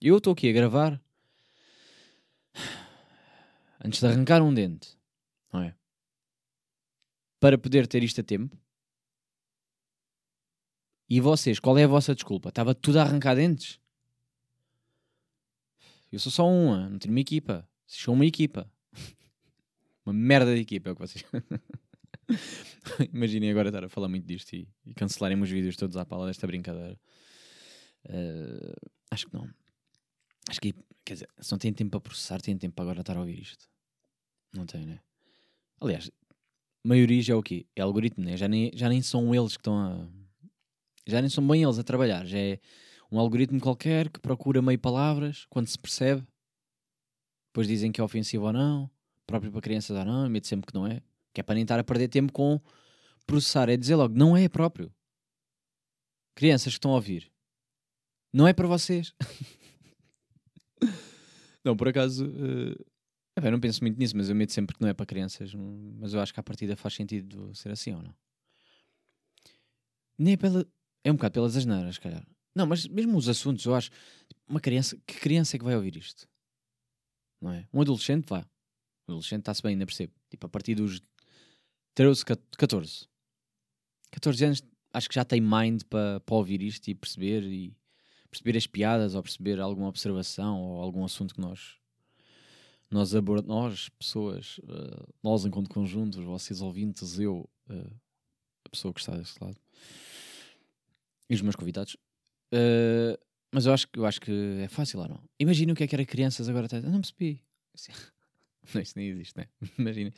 Eu 0.00 0.18
estou 0.18 0.32
aqui 0.32 0.48
a 0.48 0.52
gravar 0.52 1.00
antes 3.84 4.00
de 4.00 4.06
arrancar 4.06 4.42
um 4.42 4.52
dente, 4.52 4.96
não 5.52 5.62
é? 5.62 5.74
Para 7.38 7.56
poder 7.56 7.86
ter 7.86 8.02
isto 8.02 8.20
a 8.20 8.24
tempo. 8.24 8.56
E 11.08 11.20
vocês, 11.20 11.58
qual 11.58 11.76
é 11.76 11.84
a 11.84 11.88
vossa 11.88 12.14
desculpa? 12.14 12.50
Estava 12.50 12.74
tudo 12.74 12.98
a 12.98 13.02
arrancar 13.02 13.34
dentes? 13.34 13.80
Eu 16.12 16.18
sou 16.18 16.30
só 16.30 16.48
uma, 16.48 16.88
não 16.88 16.98
tenho 16.98 17.12
uma 17.12 17.20
equipa. 17.20 17.68
Vocês 17.86 18.02
são 18.02 18.14
uma 18.14 18.26
equipa. 18.26 18.70
uma 20.04 20.12
merda 20.12 20.54
de 20.54 20.60
equipa 20.60 20.90
é 20.90 20.92
o 20.92 20.94
que 20.94 21.02
vocês. 21.02 21.24
Imaginem 23.12 23.50
agora 23.50 23.68
estar 23.68 23.84
a 23.84 23.88
falar 23.88 24.08
muito 24.08 24.26
disto 24.26 24.52
e, 24.54 24.68
e 24.86 24.94
cancelarem 24.94 25.40
os 25.40 25.50
vídeos 25.50 25.76
todos 25.76 25.96
à 25.96 26.04
pala 26.04 26.26
desta 26.26 26.46
brincadeira. 26.46 26.98
Uh, 28.06 28.90
acho 29.10 29.26
que 29.26 29.34
não. 29.34 29.48
Acho 30.48 30.60
que, 30.60 30.74
quer 31.04 31.14
dizer, 31.14 31.28
se 31.38 31.52
não 31.52 31.58
tem 31.58 31.72
tempo 31.72 31.90
para 31.90 32.00
processar, 32.00 32.40
tem 32.40 32.56
tempo 32.56 32.74
para 32.74 32.84
agora 32.84 33.00
estar 33.00 33.16
a 33.16 33.20
ouvir 33.20 33.40
isto. 33.40 33.68
Não 34.52 34.66
tem, 34.66 34.84
né? 34.84 35.00
Aliás, 35.80 36.10
maioria 36.84 37.22
já 37.22 37.34
é 37.34 37.36
o 37.36 37.42
quê? 37.42 37.66
É 37.76 37.82
algoritmo, 37.82 38.24
né? 38.24 38.36
Já 38.36 38.48
nem, 38.48 38.70
já 38.74 38.88
nem 38.88 39.02
são 39.02 39.34
eles 39.34 39.56
que 39.56 39.60
estão 39.60 39.78
a. 39.78 40.08
Já 41.06 41.20
nem 41.20 41.30
são 41.30 41.46
bem 41.46 41.62
eles 41.62 41.78
a 41.78 41.84
trabalhar. 41.84 42.26
Já 42.26 42.38
é 42.38 42.58
um 43.10 43.18
algoritmo 43.18 43.60
qualquer 43.60 44.08
que 44.10 44.20
procura 44.20 44.62
meio 44.62 44.78
palavras, 44.78 45.46
quando 45.48 45.66
se 45.66 45.78
percebe. 45.78 46.26
Depois 47.48 47.66
dizem 47.66 47.90
que 47.90 48.00
é 48.00 48.04
ofensivo 48.04 48.46
ou 48.46 48.52
não. 48.52 48.90
Próprio 49.26 49.50
para 49.50 49.60
crianças 49.60 49.96
ou 49.96 50.04
não. 50.04 50.28
Medo 50.28 50.46
sempre 50.46 50.66
que 50.66 50.74
não 50.74 50.86
é. 50.86 51.02
Que 51.32 51.40
é 51.40 51.42
para 51.42 51.54
nem 51.54 51.62
estar 51.62 51.78
a 51.78 51.84
perder 51.84 52.08
tempo 52.08 52.32
com 52.32 52.60
processar. 53.26 53.68
É 53.68 53.76
dizer 53.76 53.96
logo, 53.96 54.14
não 54.16 54.36
é 54.36 54.48
próprio. 54.48 54.92
Crianças 56.34 56.72
que 56.72 56.78
estão 56.78 56.92
a 56.92 56.94
ouvir. 56.94 57.30
Não 58.32 58.46
é 58.46 58.52
para 58.52 58.68
vocês. 58.68 59.12
não, 61.70 61.76
por 61.76 61.88
acaso. 61.88 62.26
Uh, 62.26 63.50
não 63.50 63.60
penso 63.60 63.82
muito 63.82 63.98
nisso, 63.98 64.16
mas 64.16 64.28
eu 64.28 64.34
meto 64.34 64.52
sempre 64.52 64.76
que 64.76 64.82
não 64.82 64.88
é 64.88 64.94
para 64.94 65.06
crianças. 65.06 65.54
Mas 65.54 66.12
eu 66.12 66.20
acho 66.20 66.34
que 66.34 66.40
a 66.40 66.42
partida 66.42 66.76
faz 66.76 66.94
sentido 66.94 67.54
ser 67.54 67.70
assim 67.70 67.94
ou 67.94 68.02
não. 68.02 68.14
Nem 70.18 70.34
é 70.34 70.36
pela. 70.36 70.66
É 71.02 71.10
um 71.10 71.14
bocado 71.14 71.34
pelas 71.34 71.56
asneiras, 71.56 71.96
calhar. 71.96 72.26
Não, 72.54 72.66
mas 72.66 72.86
mesmo 72.86 73.16
os 73.16 73.28
assuntos, 73.28 73.64
eu 73.64 73.74
acho. 73.74 73.90
Uma 74.46 74.60
criança. 74.60 74.98
Que 75.06 75.14
criança 75.20 75.56
é 75.56 75.58
que 75.58 75.64
vai 75.64 75.76
ouvir 75.76 75.96
isto? 75.96 76.28
Não 77.40 77.52
é? 77.52 77.66
Um 77.72 77.80
adolescente, 77.80 78.26
vá. 78.26 78.40
Um 79.08 79.12
adolescente 79.12 79.40
está-se 79.40 79.62
bem, 79.62 79.72
ainda 79.72 79.86
percebo. 79.86 80.12
Tipo, 80.28 80.46
a 80.46 80.48
partir 80.48 80.74
dos 80.74 81.00
13, 81.94 82.24
14. 82.58 83.08
14 84.10 84.44
anos, 84.44 84.62
acho 84.92 85.08
que 85.08 85.14
já 85.14 85.24
tem 85.24 85.40
mind 85.40 85.84
para 85.84 86.20
pa 86.20 86.34
ouvir 86.34 86.62
isto 86.62 86.88
e 86.88 86.94
perceber. 86.94 87.44
E 87.44 87.74
perceber 88.30 88.56
as 88.56 88.66
piadas 88.66 89.14
ou 89.14 89.22
perceber 89.22 89.60
alguma 89.60 89.88
observação 89.88 90.60
ou 90.60 90.80
algum 90.80 91.04
assunto 91.04 91.34
que 91.34 91.40
nós 91.40 91.80
nós 92.90 93.14
abordamos, 93.14 93.48
nós, 93.48 93.88
pessoas, 93.90 94.58
uh, 94.58 95.14
nós 95.22 95.44
enquanto 95.44 95.70
conjuntos, 95.70 96.24
vocês 96.24 96.60
ouvintes, 96.60 97.20
eu, 97.20 97.48
uh, 97.68 98.00
a 98.64 98.68
pessoa 98.68 98.92
que 98.92 98.98
está 98.98 99.16
desse 99.16 99.42
lado, 99.42 99.56
e 101.28 101.34
os 101.34 101.40
meus 101.40 101.54
convidados. 101.54 101.94
Uh, 102.52 103.16
mas 103.52 103.66
eu 103.66 103.72
acho, 103.72 103.86
eu 103.94 104.04
acho 104.04 104.20
que 104.20 104.32
é 104.60 104.68
fácil 104.68 104.98
ou 104.98 105.08
não? 105.08 105.22
Imagina 105.38 105.72
o 105.72 105.76
que 105.76 105.84
é 105.84 105.86
que 105.86 105.94
era 105.94 106.04
crianças 106.04 106.48
agora 106.48 106.66
até. 106.66 106.80
Não 106.80 107.00
percebi. 107.00 107.42
Não, 108.74 108.82
isso 108.82 108.92
nem 108.94 109.08
existe, 109.08 109.36
né? 109.36 109.48
Imaginem. 109.78 110.12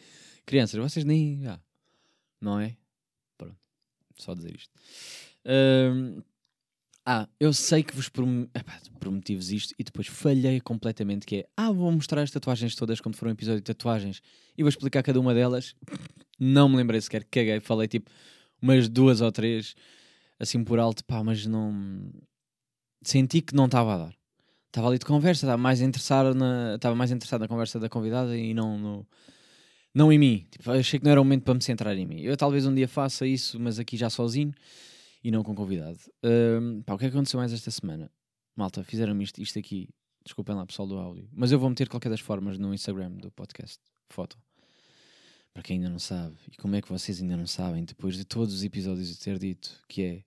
Crianças, 0.45 0.79
vocês 0.79 1.05
nem. 1.05 1.47
Ah, 1.47 1.61
não 2.41 2.59
é? 2.59 2.77
Pronto. 3.39 3.57
Só 4.19 4.35
dizer 4.35 4.55
isto. 4.55 4.75
Uh, 5.47 6.23
ah, 7.05 7.29
eu 7.41 7.53
sei 7.53 7.83
que 7.83 7.95
vos 7.95 8.09
prom... 8.09 8.47
prometi-vos 9.01 9.51
isto 9.51 9.75
e 9.79 9.83
depois 9.83 10.07
falhei 10.07 10.61
completamente, 10.61 11.27
que 11.27 11.37
é, 11.37 11.47
ah, 11.57 11.73
vou 11.73 11.91
mostrar 11.91 12.23
as 12.23 12.31
tatuagens 12.31 12.75
todas 12.77 13.01
como 13.01 13.17
for 13.17 13.27
um 13.29 13.33
episódio 13.33 13.61
de 13.61 13.65
tatuagens 13.65 14.23
e 14.57 14.63
vou 14.63 14.69
explicar 14.69 15.03
cada 15.03 15.19
uma 15.19 15.35
delas. 15.35 15.75
Não 16.39 16.69
me 16.69 16.77
lembrei 16.77 17.01
sequer, 17.01 17.25
caguei, 17.25 17.61
falei 17.61 17.89
tipo 17.89 18.11
umas 18.61 18.89
duas 18.89 19.21
ou 19.21 19.33
três, 19.33 19.75
assim 20.39 20.63
por 20.63 20.79
alto, 20.79 21.05
pá, 21.05 21.23
mas 21.25 21.45
não... 21.47 22.13
Senti 23.05 23.43
que 23.43 23.55
não 23.55 23.65
estava 23.65 23.95
a 23.95 23.99
dar. 23.99 24.15
Estava 24.69 24.87
ali 24.87 24.99
de 24.99 25.05
conversa, 25.05 25.45
estava 25.45 25.61
mais 25.61 25.81
interessado 25.81 26.35
na, 26.35 26.77
estava 26.77 26.95
mais 26.95 27.11
interessado 27.11 27.41
na 27.41 27.49
conversa 27.49 27.81
da 27.81 27.89
convidada 27.89 28.37
e 28.37 28.55
não 28.55 28.79
no... 28.79 29.07
Não 29.95 30.11
em 30.13 30.19
mim. 30.19 30.47
Tipo, 30.51 30.71
achei 30.71 30.99
que 30.99 31.05
não 31.05 31.13
era 31.13 31.21
o 31.21 31.25
momento 31.25 31.43
para 31.43 31.53
me 31.53 31.63
centrar 31.63 31.95
em 31.97 32.07
mim. 32.07 32.21
Eu 32.21 32.37
talvez 32.37 32.65
um 32.65 32.75
dia 32.75 32.89
faça 32.89 33.27
isso, 33.27 33.59
mas 33.61 33.79
aqui 33.79 33.97
já 33.97 34.09
sozinho 34.09 34.55
e 35.23 35.31
não 35.31 35.43
com 35.43 35.55
convidado. 35.55 35.99
Um, 36.23 36.83
pá, 36.83 36.95
o 36.95 36.99
que 36.99 37.07
é 37.07 37.11
que 37.11 37.17
aconteceu 37.17 37.39
mais 37.39 37.53
esta 37.53 37.71
semana? 37.71 38.11
Malta, 38.57 38.83
fizeram 38.83 39.21
isto, 39.23 39.41
isto 39.41 39.59
aqui. 39.59 39.89
Desculpem 40.25 40.55
lá, 40.55 40.67
pessoal 40.67 40.87
do 40.87 40.99
áudio. 40.99 41.29
Mas 41.33 41.53
eu 41.53 41.59
vou 41.59 41.69
meter 41.69 41.89
qualquer 41.89 42.11
das 42.11 42.21
formas 42.21 42.59
no 42.59 42.73
Instagram 42.73 43.13
do 43.13 43.31
podcast. 43.31 43.79
Foto. 44.09 44.39
Para 45.53 45.63
quem 45.63 45.77
ainda 45.77 45.91
não 45.91 45.99
sabe. 45.99 46.37
E 46.51 46.57
como 46.57 46.77
é 46.77 46.83
que 46.83 46.89
vocês 46.89 47.21
ainda 47.21 47.37
não 47.37 47.47
sabem, 47.47 47.85
depois 47.85 48.17
de 48.17 48.25
todos 48.25 48.55
os 48.55 48.65
episódios 48.65 49.09
de 49.09 49.19
ter 49.19 49.39
dito 49.39 49.81
que 49.89 50.03
é 50.03 50.25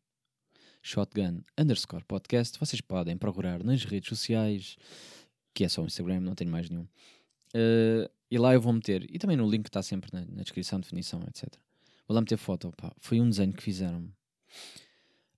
shotgun 0.82 1.42
underscore 1.58 2.04
podcast, 2.04 2.60
vocês 2.60 2.80
podem 2.80 3.18
procurar 3.18 3.64
nas 3.64 3.84
redes 3.86 4.08
sociais, 4.08 4.78
que 5.54 5.64
é 5.64 5.70
só 5.70 5.82
o 5.82 5.88
Instagram, 5.88 6.20
não 6.20 6.36
tenho 6.36 6.52
mais 6.52 6.70
nenhum. 6.70 6.88
Uh, 7.56 8.08
e 8.30 8.38
lá 8.38 8.54
eu 8.54 8.62
vou 8.62 8.72
meter, 8.72 9.04
e 9.10 9.18
também 9.18 9.36
no 9.36 9.50
link 9.50 9.64
que 9.64 9.70
está 9.70 9.82
sempre 9.82 10.12
na, 10.14 10.25
na, 10.25 10.44
descrição, 10.44 10.80
definição, 10.80 11.22
etc. 11.28 11.52
Vou 12.08 12.14
lá 12.14 12.22
meter 12.22 12.38
foto. 12.38 12.72
Foi 13.00 13.20
um 13.20 13.30
desenho 13.30 13.54
que 13.54 13.64
fizeram 13.64 14.08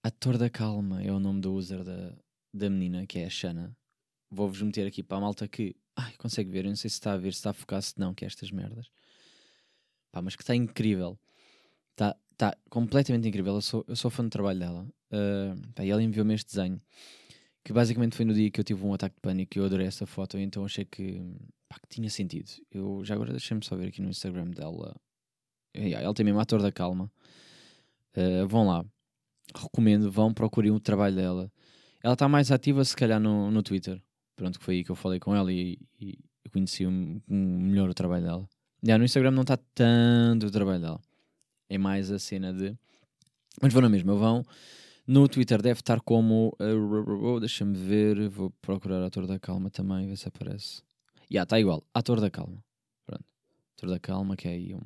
Ator 0.08 0.38
da 0.38 0.50
Calma 0.50 1.04
é 1.04 1.12
o 1.12 1.20
nome 1.20 1.42
do 1.42 1.54
user 1.54 1.84
da, 1.84 2.18
da 2.54 2.70
menina, 2.70 3.06
que 3.06 3.20
é 3.20 3.26
a 3.26 3.30
Shana. 3.30 3.76
Vou-vos 4.32 4.62
meter 4.62 4.88
aqui 4.88 5.04
para 5.04 5.18
a 5.18 5.20
malta 5.20 5.50
que 5.50 5.76
ai, 5.98 6.14
consegue 6.18 6.50
ver. 6.50 6.64
Eu 6.64 6.70
não 6.70 6.78
sei 6.78 6.90
se 6.90 6.94
está 6.94 7.12
a 7.12 7.18
ver, 7.18 7.34
se 7.34 7.40
está 7.40 7.50
a 7.50 7.54
focar, 7.54 7.82
se 7.82 8.00
não, 8.00 8.14
que 8.14 8.24
é 8.24 8.28
estas 8.28 8.50
merdas. 8.50 8.88
Pá, 10.10 10.22
mas 10.22 10.34
que 10.34 10.44
está 10.44 10.56
incrível. 10.56 11.20
Está 11.92 12.16
tá 12.38 12.56
completamente 12.70 13.28
incrível. 13.28 13.56
Eu 13.56 13.62
sou, 13.62 13.84
eu 13.86 13.98
sou 13.98 14.10
fã 14.10 14.24
do 14.24 14.30
trabalho 14.30 14.58
dela. 14.58 14.88
Uh, 15.12 15.74
pá, 15.76 15.84
e 15.84 15.90
ela 15.90 16.02
enviou-me 16.02 16.36
este 16.36 16.56
desenho. 16.56 16.80
Que 17.62 17.74
basicamente 17.74 18.16
foi 18.16 18.24
no 18.24 18.34
dia 18.34 18.50
que 18.50 18.62
eu 18.62 18.64
tive 18.64 18.86
um 18.86 18.94
ataque 18.94 19.16
de 19.16 19.22
pânico 19.22 19.58
e 19.58 19.60
eu 19.60 19.66
adorei 19.66 19.88
essa 19.88 20.06
foto. 20.06 20.38
Então 20.38 20.64
achei 20.64 20.86
que, 20.86 21.22
pá, 21.68 21.80
que 21.82 21.90
tinha 21.90 22.10
sentido. 22.10 22.50
Eu 22.72 23.04
já 23.04 23.14
agora 23.14 23.32
deixei-me 23.32 23.66
só 23.66 23.76
ver 23.76 23.90
aqui 23.90 24.02
no 24.02 24.08
Instagram 24.08 24.52
dela. 24.52 24.96
Ela 25.74 26.14
tem 26.14 26.26
mesmo 26.26 26.40
ator 26.40 26.62
da 26.62 26.72
calma. 26.72 27.12
Uh, 28.16 28.48
vão 28.48 28.66
lá 28.66 28.86
recomendo, 29.56 30.12
vão 30.12 30.34
procurem 30.34 30.72
o 30.72 30.80
trabalho 30.80 31.16
dela. 31.16 31.52
Ela 32.04 32.14
está 32.14 32.28
mais 32.28 32.52
ativa, 32.52 32.84
se 32.84 32.96
calhar, 32.96 33.20
no, 33.20 33.52
no 33.52 33.64
Twitter. 33.64 34.02
Pronto, 34.36 34.60
que 34.60 34.66
foi 34.66 34.76
aí 34.76 34.84
que 34.84 34.92
eu 34.92 34.96
falei 34.96 35.20
com 35.20 35.36
ela 35.36 35.52
e, 35.52 35.80
e 36.00 36.18
conheci 36.52 36.86
um, 36.86 37.22
um 37.28 37.60
melhor 37.60 37.90
o 37.90 37.94
trabalho 37.94 38.24
dela. 38.24 38.50
Yeah, 38.84 38.98
no 38.98 39.06
Instagram 39.06 39.32
não 39.32 39.42
está 39.42 39.58
tanto 39.58 40.48
o 40.48 40.52
trabalho 40.52 40.80
dela. 40.80 41.02
É 41.70 41.78
mais 41.78 42.12
a 42.12 42.20
cena 42.20 42.54
de. 42.54 42.78
Mas 43.62 43.74
vão 43.74 43.82
na 43.82 43.90
mesma, 43.90 44.16
vão. 44.16 44.46
No 45.06 45.28
Twitter 45.28 45.62
deve 45.62 45.80
estar 45.80 46.00
como. 46.02 46.56
Uh, 46.60 47.40
Deixa-me 47.40 47.76
ver, 47.76 48.30
vou 48.30 48.52
procurar 48.62 49.04
Ator 49.04 49.26
da 49.26 49.40
Calma 49.40 49.70
também, 49.70 50.08
ver 50.08 50.18
se 50.18 50.28
aparece. 50.28 50.82
Já, 51.30 51.44
está 51.44 51.60
igual. 51.60 51.84
Ator 51.94 52.22
da 52.22 52.30
Calma. 52.30 52.64
Pronto. 53.06 53.26
Ator 53.76 53.90
da 53.90 54.00
Calma, 54.00 54.36
que 54.36 54.48
é 54.48 54.52
aí 54.52 54.76
um. 54.76 54.82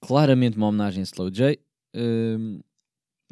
Claramente 0.00 0.56
uma 0.56 0.68
homenagem 0.68 1.00
a 1.00 1.04
Slow 1.04 1.30
J. 1.30 1.58
Uh, 1.94 2.62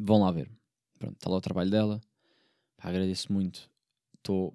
vão 0.01 0.19
lá 0.19 0.31
ver. 0.31 0.49
Pronto, 0.97 1.15
está 1.15 1.29
lá 1.29 1.37
o 1.37 1.41
trabalho 1.41 1.69
dela. 1.69 2.01
Pá, 2.77 2.89
agradeço 2.89 3.31
muito. 3.31 3.69
Estou 4.17 4.53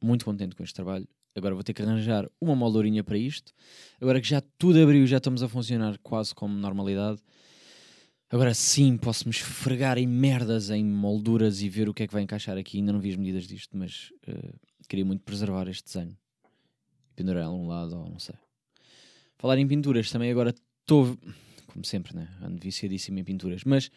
muito 0.00 0.24
contente 0.24 0.56
com 0.56 0.62
este 0.62 0.74
trabalho. 0.74 1.06
Agora 1.34 1.54
vou 1.54 1.64
ter 1.64 1.72
que 1.72 1.82
arranjar 1.82 2.28
uma 2.40 2.54
moldurinha 2.54 3.02
para 3.02 3.16
isto. 3.16 3.52
Agora 4.00 4.20
que 4.20 4.28
já 4.28 4.42
tudo 4.58 4.82
abriu, 4.82 5.06
já 5.06 5.16
estamos 5.16 5.42
a 5.42 5.48
funcionar 5.48 5.98
quase 5.98 6.34
como 6.34 6.54
normalidade. 6.54 7.20
Agora 8.28 8.54
sim 8.54 8.96
posso 8.96 9.26
me 9.26 9.30
esfregar 9.30 9.98
em 9.98 10.06
merdas, 10.06 10.70
em 10.70 10.84
molduras 10.84 11.60
e 11.62 11.68
ver 11.68 11.88
o 11.88 11.94
que 11.94 12.02
é 12.02 12.06
que 12.06 12.12
vai 12.12 12.22
encaixar 12.22 12.58
aqui. 12.58 12.78
Ainda 12.78 12.92
não 12.92 13.00
vi 13.00 13.10
as 13.10 13.16
medidas 13.16 13.46
disto, 13.46 13.76
mas 13.76 14.10
uh, 14.28 14.58
queria 14.88 15.04
muito 15.04 15.22
preservar 15.22 15.68
este 15.68 15.84
desenho. 15.84 16.16
Pendurar 17.14 17.44
em 17.44 17.46
algum 17.46 17.66
lado, 17.66 17.96
ou 17.96 18.08
não 18.08 18.18
sei. 18.18 18.34
Falar 19.38 19.58
em 19.58 19.66
pinturas, 19.66 20.10
também 20.10 20.30
agora 20.30 20.54
estou, 20.80 21.16
como 21.66 21.84
sempre, 21.84 22.14
né? 22.14 22.28
ando 22.42 22.58
viciadíssimo 22.58 23.18
em 23.18 23.24
pinturas, 23.24 23.64
mas 23.64 23.90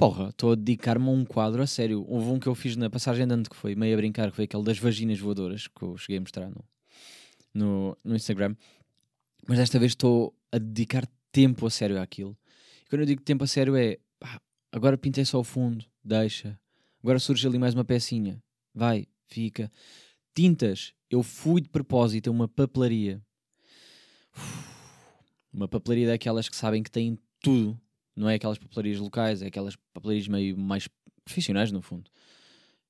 porra, 0.00 0.30
estou 0.30 0.52
a 0.52 0.54
dedicar-me 0.54 1.06
a 1.06 1.10
um 1.10 1.26
quadro 1.26 1.62
a 1.62 1.66
sério. 1.66 2.06
Houve 2.08 2.30
um 2.30 2.38
que 2.40 2.46
eu 2.46 2.54
fiz 2.54 2.74
na 2.74 2.88
passagem 2.88 3.24
andante 3.24 3.50
que 3.50 3.56
foi 3.56 3.74
meio 3.74 3.92
a 3.92 3.96
brincar, 3.98 4.30
que 4.30 4.36
foi 4.36 4.46
aquele 4.46 4.64
das 4.64 4.78
vaginas 4.78 5.18
voadoras 5.20 5.68
que 5.68 5.82
eu 5.82 5.94
cheguei 5.98 6.16
a 6.16 6.20
mostrar 6.22 6.48
no, 6.48 6.64
no, 7.52 7.98
no 8.02 8.16
Instagram. 8.16 8.56
Mas 9.46 9.58
desta 9.58 9.78
vez 9.78 9.92
estou 9.92 10.34
a 10.50 10.56
dedicar 10.56 11.06
tempo 11.30 11.66
a 11.66 11.70
sério 11.70 12.00
àquilo. 12.00 12.34
E 12.86 12.88
quando 12.88 13.00
eu 13.02 13.06
digo 13.06 13.20
tempo 13.20 13.44
a 13.44 13.46
sério 13.46 13.76
é 13.76 13.98
pá, 14.18 14.40
agora 14.72 14.96
pintei 14.96 15.22
só 15.26 15.38
o 15.38 15.44
fundo, 15.44 15.84
deixa. 16.02 16.58
Agora 17.02 17.18
surge 17.18 17.46
ali 17.46 17.58
mais 17.58 17.74
uma 17.74 17.84
pecinha, 17.84 18.42
vai, 18.74 19.06
fica. 19.28 19.70
Tintas, 20.34 20.94
eu 21.10 21.22
fui 21.22 21.60
de 21.60 21.68
propósito 21.68 22.30
a 22.30 22.30
uma 22.30 22.48
papelaria. 22.48 23.22
Uma 25.52 25.68
papelaria 25.68 26.06
daquelas 26.06 26.48
que 26.48 26.56
sabem 26.56 26.82
que 26.82 26.90
têm 26.90 27.18
tudo 27.40 27.78
não 28.16 28.28
é 28.28 28.34
aquelas 28.34 28.58
papelarias 28.58 28.98
locais, 28.98 29.42
é 29.42 29.46
aquelas 29.46 29.76
papelarias 29.92 30.28
meio 30.28 30.56
mais 30.56 30.88
profissionais, 31.24 31.70
no 31.70 31.80
fundo. 31.80 32.10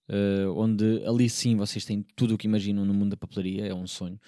Uh, 0.09 0.51
onde 0.57 1.05
ali 1.07 1.31
sim 1.31 1.57
vocês 1.57 1.85
têm 1.85 2.05
tudo 2.17 2.35
o 2.35 2.39
que 2.39 2.47
imaginam 2.47 2.85
no 2.85 2.93
mundo 2.93 3.11
da 3.11 3.17
papelaria, 3.17 3.67
é 3.67 3.75
um 3.75 3.87
sonho. 3.87 4.19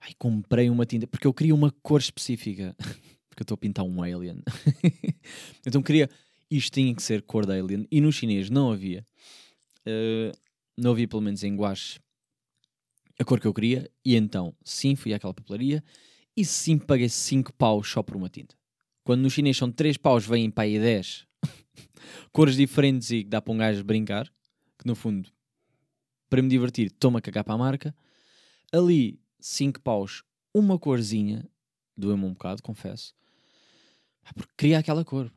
Ai, 0.00 0.12
comprei 0.18 0.70
uma 0.70 0.86
tinta, 0.86 1.06
porque 1.06 1.26
eu 1.26 1.34
queria 1.34 1.54
uma 1.54 1.70
cor 1.82 2.00
específica, 2.00 2.74
porque 3.28 3.42
eu 3.42 3.44
estou 3.44 3.54
a 3.54 3.58
pintar 3.58 3.84
um 3.84 4.02
alien. 4.02 4.42
então 5.66 5.82
queria, 5.82 6.08
isto 6.50 6.72
tinha 6.72 6.94
que 6.94 7.02
ser 7.02 7.22
cor 7.22 7.44
de 7.44 7.52
alien, 7.52 7.86
e 7.90 8.00
no 8.00 8.10
chinês 8.10 8.48
não 8.48 8.70
havia. 8.70 9.06
Uh, 9.86 10.32
não 10.76 10.92
havia 10.92 11.06
pelo 11.06 11.22
menos 11.22 11.42
em 11.44 11.54
guache 11.54 12.00
a 13.18 13.24
cor 13.24 13.38
que 13.38 13.46
eu 13.46 13.54
queria, 13.54 13.90
e 14.04 14.16
então 14.16 14.54
sim 14.64 14.96
fui 14.96 15.14
àquela 15.14 15.34
papelaria, 15.34 15.82
e 16.36 16.44
sim 16.44 16.78
paguei 16.78 17.08
5 17.08 17.52
paus 17.52 17.88
só 17.88 18.02
por 18.02 18.16
uma 18.16 18.28
tinta. 18.28 18.56
Quando 19.04 19.20
no 19.20 19.30
chinês 19.30 19.56
são 19.56 19.70
3 19.70 19.98
paus, 19.98 20.26
vêm 20.26 20.50
para 20.50 20.64
aí 20.64 20.78
10 20.78 21.26
cores 22.32 22.56
diferentes 22.56 23.10
e 23.10 23.22
dá 23.22 23.40
para 23.40 23.52
um 23.52 23.58
gajo 23.58 23.84
brincar. 23.84 24.26
que 24.78 24.86
no 24.86 24.94
fundo, 24.94 25.30
para 26.30 26.40
me 26.40 26.48
divertir, 26.48 26.86
estou-me 26.86 27.18
a 27.18 27.20
cagar 27.20 27.44
para 27.44 27.54
a 27.54 27.58
marca. 27.58 27.94
Ali, 28.72 29.20
5 29.38 29.80
paus, 29.82 30.24
uma 30.54 30.78
corzinha, 30.78 31.46
doeu-me 31.96 32.24
um 32.24 32.32
bocado, 32.32 32.62
confesso. 32.62 33.14
Porque 34.34 34.52
queria 34.56 34.78
aquela 34.78 35.04
cor. 35.04 35.30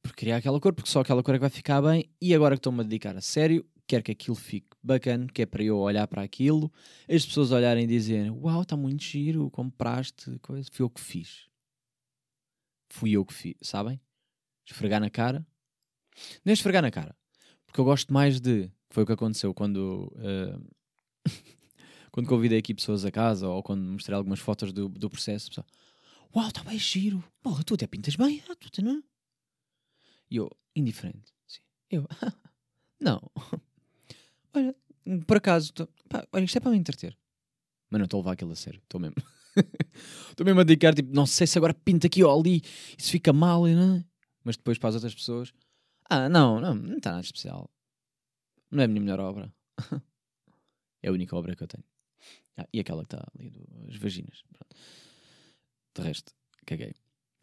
Porque 0.00 0.20
queria 0.20 0.36
aquela 0.36 0.60
cor, 0.60 0.72
porque 0.72 0.90
só 0.90 1.00
aquela 1.00 1.22
cor 1.22 1.34
é 1.34 1.38
que 1.38 1.42
vai 1.42 1.50
ficar 1.50 1.82
bem. 1.82 2.08
E 2.20 2.34
agora 2.34 2.54
que 2.54 2.60
estou-me 2.60 2.80
a 2.80 2.82
dedicar 2.84 3.16
a 3.16 3.20
sério, 3.20 3.66
quero 3.86 4.04
que 4.04 4.12
aquilo 4.12 4.36
fique 4.36 4.68
bacana, 4.82 5.26
que 5.26 5.42
é 5.42 5.46
para 5.46 5.62
eu 5.62 5.76
olhar 5.78 6.06
para 6.06 6.22
aquilo, 6.22 6.72
as 7.08 7.26
pessoas 7.26 7.50
olharem 7.50 7.84
e 7.84 7.86
dizerem: 7.86 8.30
Uau, 8.30 8.62
está 8.62 8.76
muito 8.76 9.02
giro, 9.02 9.50
compraste, 9.50 10.38
coisa. 10.40 10.68
Fui 10.72 10.84
eu 10.84 10.90
que 10.90 11.00
fiz. 11.00 11.51
Fui 12.92 13.12
eu 13.12 13.24
que 13.24 13.32
fiz, 13.32 13.54
sabem? 13.62 13.98
Esfregar 14.66 15.00
na 15.00 15.08
cara. 15.08 15.46
Nem 16.44 16.52
esfregar 16.52 16.82
na 16.82 16.90
cara. 16.90 17.16
Porque 17.64 17.80
eu 17.80 17.86
gosto 17.86 18.12
mais 18.12 18.38
de. 18.38 18.70
Foi 18.90 19.02
o 19.02 19.06
que 19.06 19.14
aconteceu 19.14 19.54
quando. 19.54 20.12
Uh, 20.14 20.62
quando 22.12 22.28
convidei 22.28 22.58
aqui 22.58 22.74
pessoas 22.74 23.06
a 23.06 23.10
casa 23.10 23.48
ou 23.48 23.62
quando 23.62 23.82
mostrei 23.82 24.14
algumas 24.14 24.40
fotos 24.40 24.74
do, 24.74 24.90
do 24.90 25.08
processo. 25.08 25.48
Pessoal, 25.48 25.66
Uau, 26.36 26.48
está 26.48 26.62
bem 26.62 26.78
giro. 26.78 27.24
Porra, 27.40 27.64
tu 27.64 27.72
até 27.72 27.86
pintas 27.86 28.14
bem. 28.14 28.44
Ah, 28.46 28.54
tu 28.54 28.84
não. 28.84 29.02
E 30.30 30.36
eu, 30.36 30.50
indiferente. 30.76 31.32
Sim. 31.46 31.62
Eu, 31.90 32.06
não. 33.00 33.22
Olha, 34.52 34.76
por 35.26 35.38
acaso, 35.38 35.72
tô, 35.72 35.88
pá, 36.10 36.28
olha, 36.30 36.44
isto 36.44 36.58
é 36.58 36.60
para 36.60 36.72
me 36.72 36.76
entreter. 36.76 37.16
Mas 37.88 37.98
não 37.98 38.04
estou 38.04 38.18
a 38.18 38.20
levar 38.20 38.32
aquilo 38.32 38.52
a 38.52 38.56
sério. 38.56 38.82
Estou 38.82 39.00
mesmo. 39.00 39.16
Estou 40.30 40.44
mesmo 40.44 40.60
a 40.60 40.64
dedicar, 40.64 40.94
tipo, 40.94 41.14
não 41.14 41.26
sei 41.26 41.46
se 41.46 41.58
agora 41.58 41.74
pinta 41.74 42.06
aqui 42.06 42.22
ou 42.22 42.40
ali, 42.40 42.62
isso 42.96 43.10
fica 43.10 43.32
mal, 43.32 43.66
não 43.66 43.96
é? 43.96 44.04
Mas 44.44 44.56
depois 44.56 44.78
para 44.78 44.88
as 44.90 44.94
outras 44.96 45.14
pessoas, 45.14 45.52
ah, 46.08 46.28
não, 46.28 46.60
não, 46.60 46.74
não 46.74 46.96
está 46.96 47.10
nada 47.10 47.22
especial. 47.22 47.70
Não 48.70 48.82
é 48.82 48.84
a 48.84 48.88
minha 48.88 49.00
melhor 49.00 49.20
obra. 49.20 49.52
é 51.02 51.08
a 51.08 51.12
única 51.12 51.36
obra 51.36 51.54
que 51.54 51.62
eu 51.62 51.68
tenho. 51.68 51.84
Ah, 52.56 52.66
e 52.72 52.80
aquela 52.80 53.04
que 53.04 53.14
está 53.14 53.26
ali, 53.34 53.50
do, 53.50 53.66
as 53.88 53.96
vaginas. 53.96 54.42
Pronto. 54.52 54.76
De 55.94 56.02
resto, 56.02 56.32
caguei. 56.66 56.94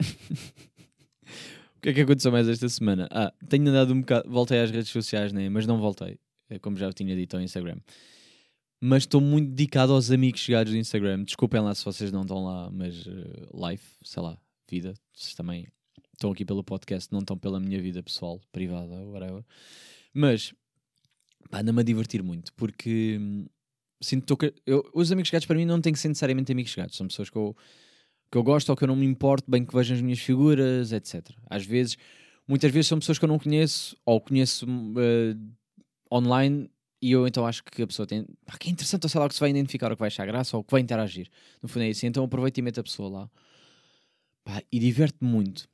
o 1.76 1.80
que 1.80 1.88
é 1.90 1.94
que 1.94 2.00
aconteceu 2.00 2.32
mais 2.32 2.48
esta 2.48 2.68
semana? 2.68 3.08
Ah, 3.10 3.32
tenho 3.48 3.68
andado 3.68 3.92
um 3.92 4.00
bocado. 4.00 4.30
Voltei 4.30 4.60
às 4.60 4.70
redes 4.70 4.90
sociais, 4.90 5.32
né? 5.32 5.48
mas 5.48 5.66
não 5.66 5.80
voltei, 5.80 6.18
é 6.48 6.58
como 6.58 6.76
já 6.76 6.92
tinha 6.92 7.14
dito 7.16 7.36
ao 7.36 7.42
Instagram. 7.42 7.78
Mas 8.80 9.02
estou 9.02 9.20
muito 9.20 9.50
dedicado 9.50 9.92
aos 9.92 10.10
amigos 10.10 10.40
chegados 10.40 10.72
do 10.72 10.78
Instagram. 10.78 11.24
Desculpem 11.24 11.60
lá 11.60 11.74
se 11.74 11.84
vocês 11.84 12.10
não 12.10 12.22
estão 12.22 12.44
lá, 12.44 12.70
mas 12.70 13.06
uh, 13.06 13.68
life, 13.68 13.84
sei 14.02 14.22
lá, 14.22 14.38
vida, 14.70 14.94
vocês 15.14 15.34
também 15.34 15.68
estão 16.14 16.32
aqui 16.32 16.44
pelo 16.44 16.64
podcast, 16.64 17.12
não 17.12 17.20
estão 17.20 17.36
pela 17.36 17.60
minha 17.60 17.80
vida 17.80 18.02
pessoal, 18.02 18.40
privada, 18.50 18.94
whatever. 19.04 19.44
Mas 20.14 20.54
anda-me 21.52 21.80
a 21.80 21.84
divertir 21.84 22.22
muito, 22.22 22.52
porque 22.54 23.18
hum, 23.20 23.46
sinto 24.00 24.36
que 24.36 24.54
eu, 24.66 24.88
os 24.94 25.10
amigos 25.12 25.28
chegados 25.28 25.46
para 25.46 25.56
mim 25.56 25.64
não 25.64 25.80
têm 25.80 25.92
que 25.92 25.98
ser 25.98 26.08
necessariamente 26.08 26.52
amigos 26.52 26.72
chegados, 26.72 26.96
são 26.96 27.06
pessoas 27.06 27.28
que 27.28 27.36
eu, 27.36 27.56
que 28.30 28.38
eu 28.38 28.42
gosto 28.42 28.70
ou 28.70 28.76
que 28.76 28.84
eu 28.84 28.88
não 28.88 28.96
me 28.96 29.06
importo 29.06 29.50
bem 29.50 29.64
que 29.64 29.74
vejam 29.74 29.96
as 29.96 30.02
minhas 30.02 30.20
figuras, 30.20 30.92
etc. 30.92 31.28
Às 31.48 31.64
vezes, 31.64 31.96
muitas 32.46 32.70
vezes 32.70 32.88
são 32.88 32.98
pessoas 32.98 33.18
que 33.18 33.24
eu 33.24 33.28
não 33.28 33.38
conheço 33.38 33.96
ou 34.04 34.20
conheço 34.20 34.66
uh, 34.66 36.14
online 36.14 36.70
e 37.02 37.12
eu 37.12 37.26
então 37.26 37.46
acho 37.46 37.64
que 37.64 37.82
a 37.82 37.86
pessoa 37.86 38.06
tem. 38.06 38.26
Pá, 38.44 38.58
que 38.58 38.68
é 38.68 38.72
interessante, 38.72 39.04
ou 39.04 39.08
sei 39.08 39.20
lá, 39.20 39.28
que 39.28 39.34
se 39.34 39.40
vai 39.40 39.50
identificar 39.50 39.90
ou 39.90 39.96
que 39.96 40.00
vai 40.00 40.08
achar 40.08 40.26
graça 40.26 40.56
ou 40.56 40.62
que 40.62 40.70
vai 40.70 40.80
interagir. 40.80 41.28
No 41.62 41.68
fundo 41.68 41.84
é 41.84 41.90
isso. 41.90 42.04
Então 42.04 42.24
aproveito 42.24 42.58
e 42.58 42.62
meto 42.62 42.80
a 42.80 42.82
pessoa 42.82 43.08
lá. 43.08 43.30
Pá, 44.44 44.62
e 44.70 44.78
diverte-me 44.78 45.30
muito 45.30 45.68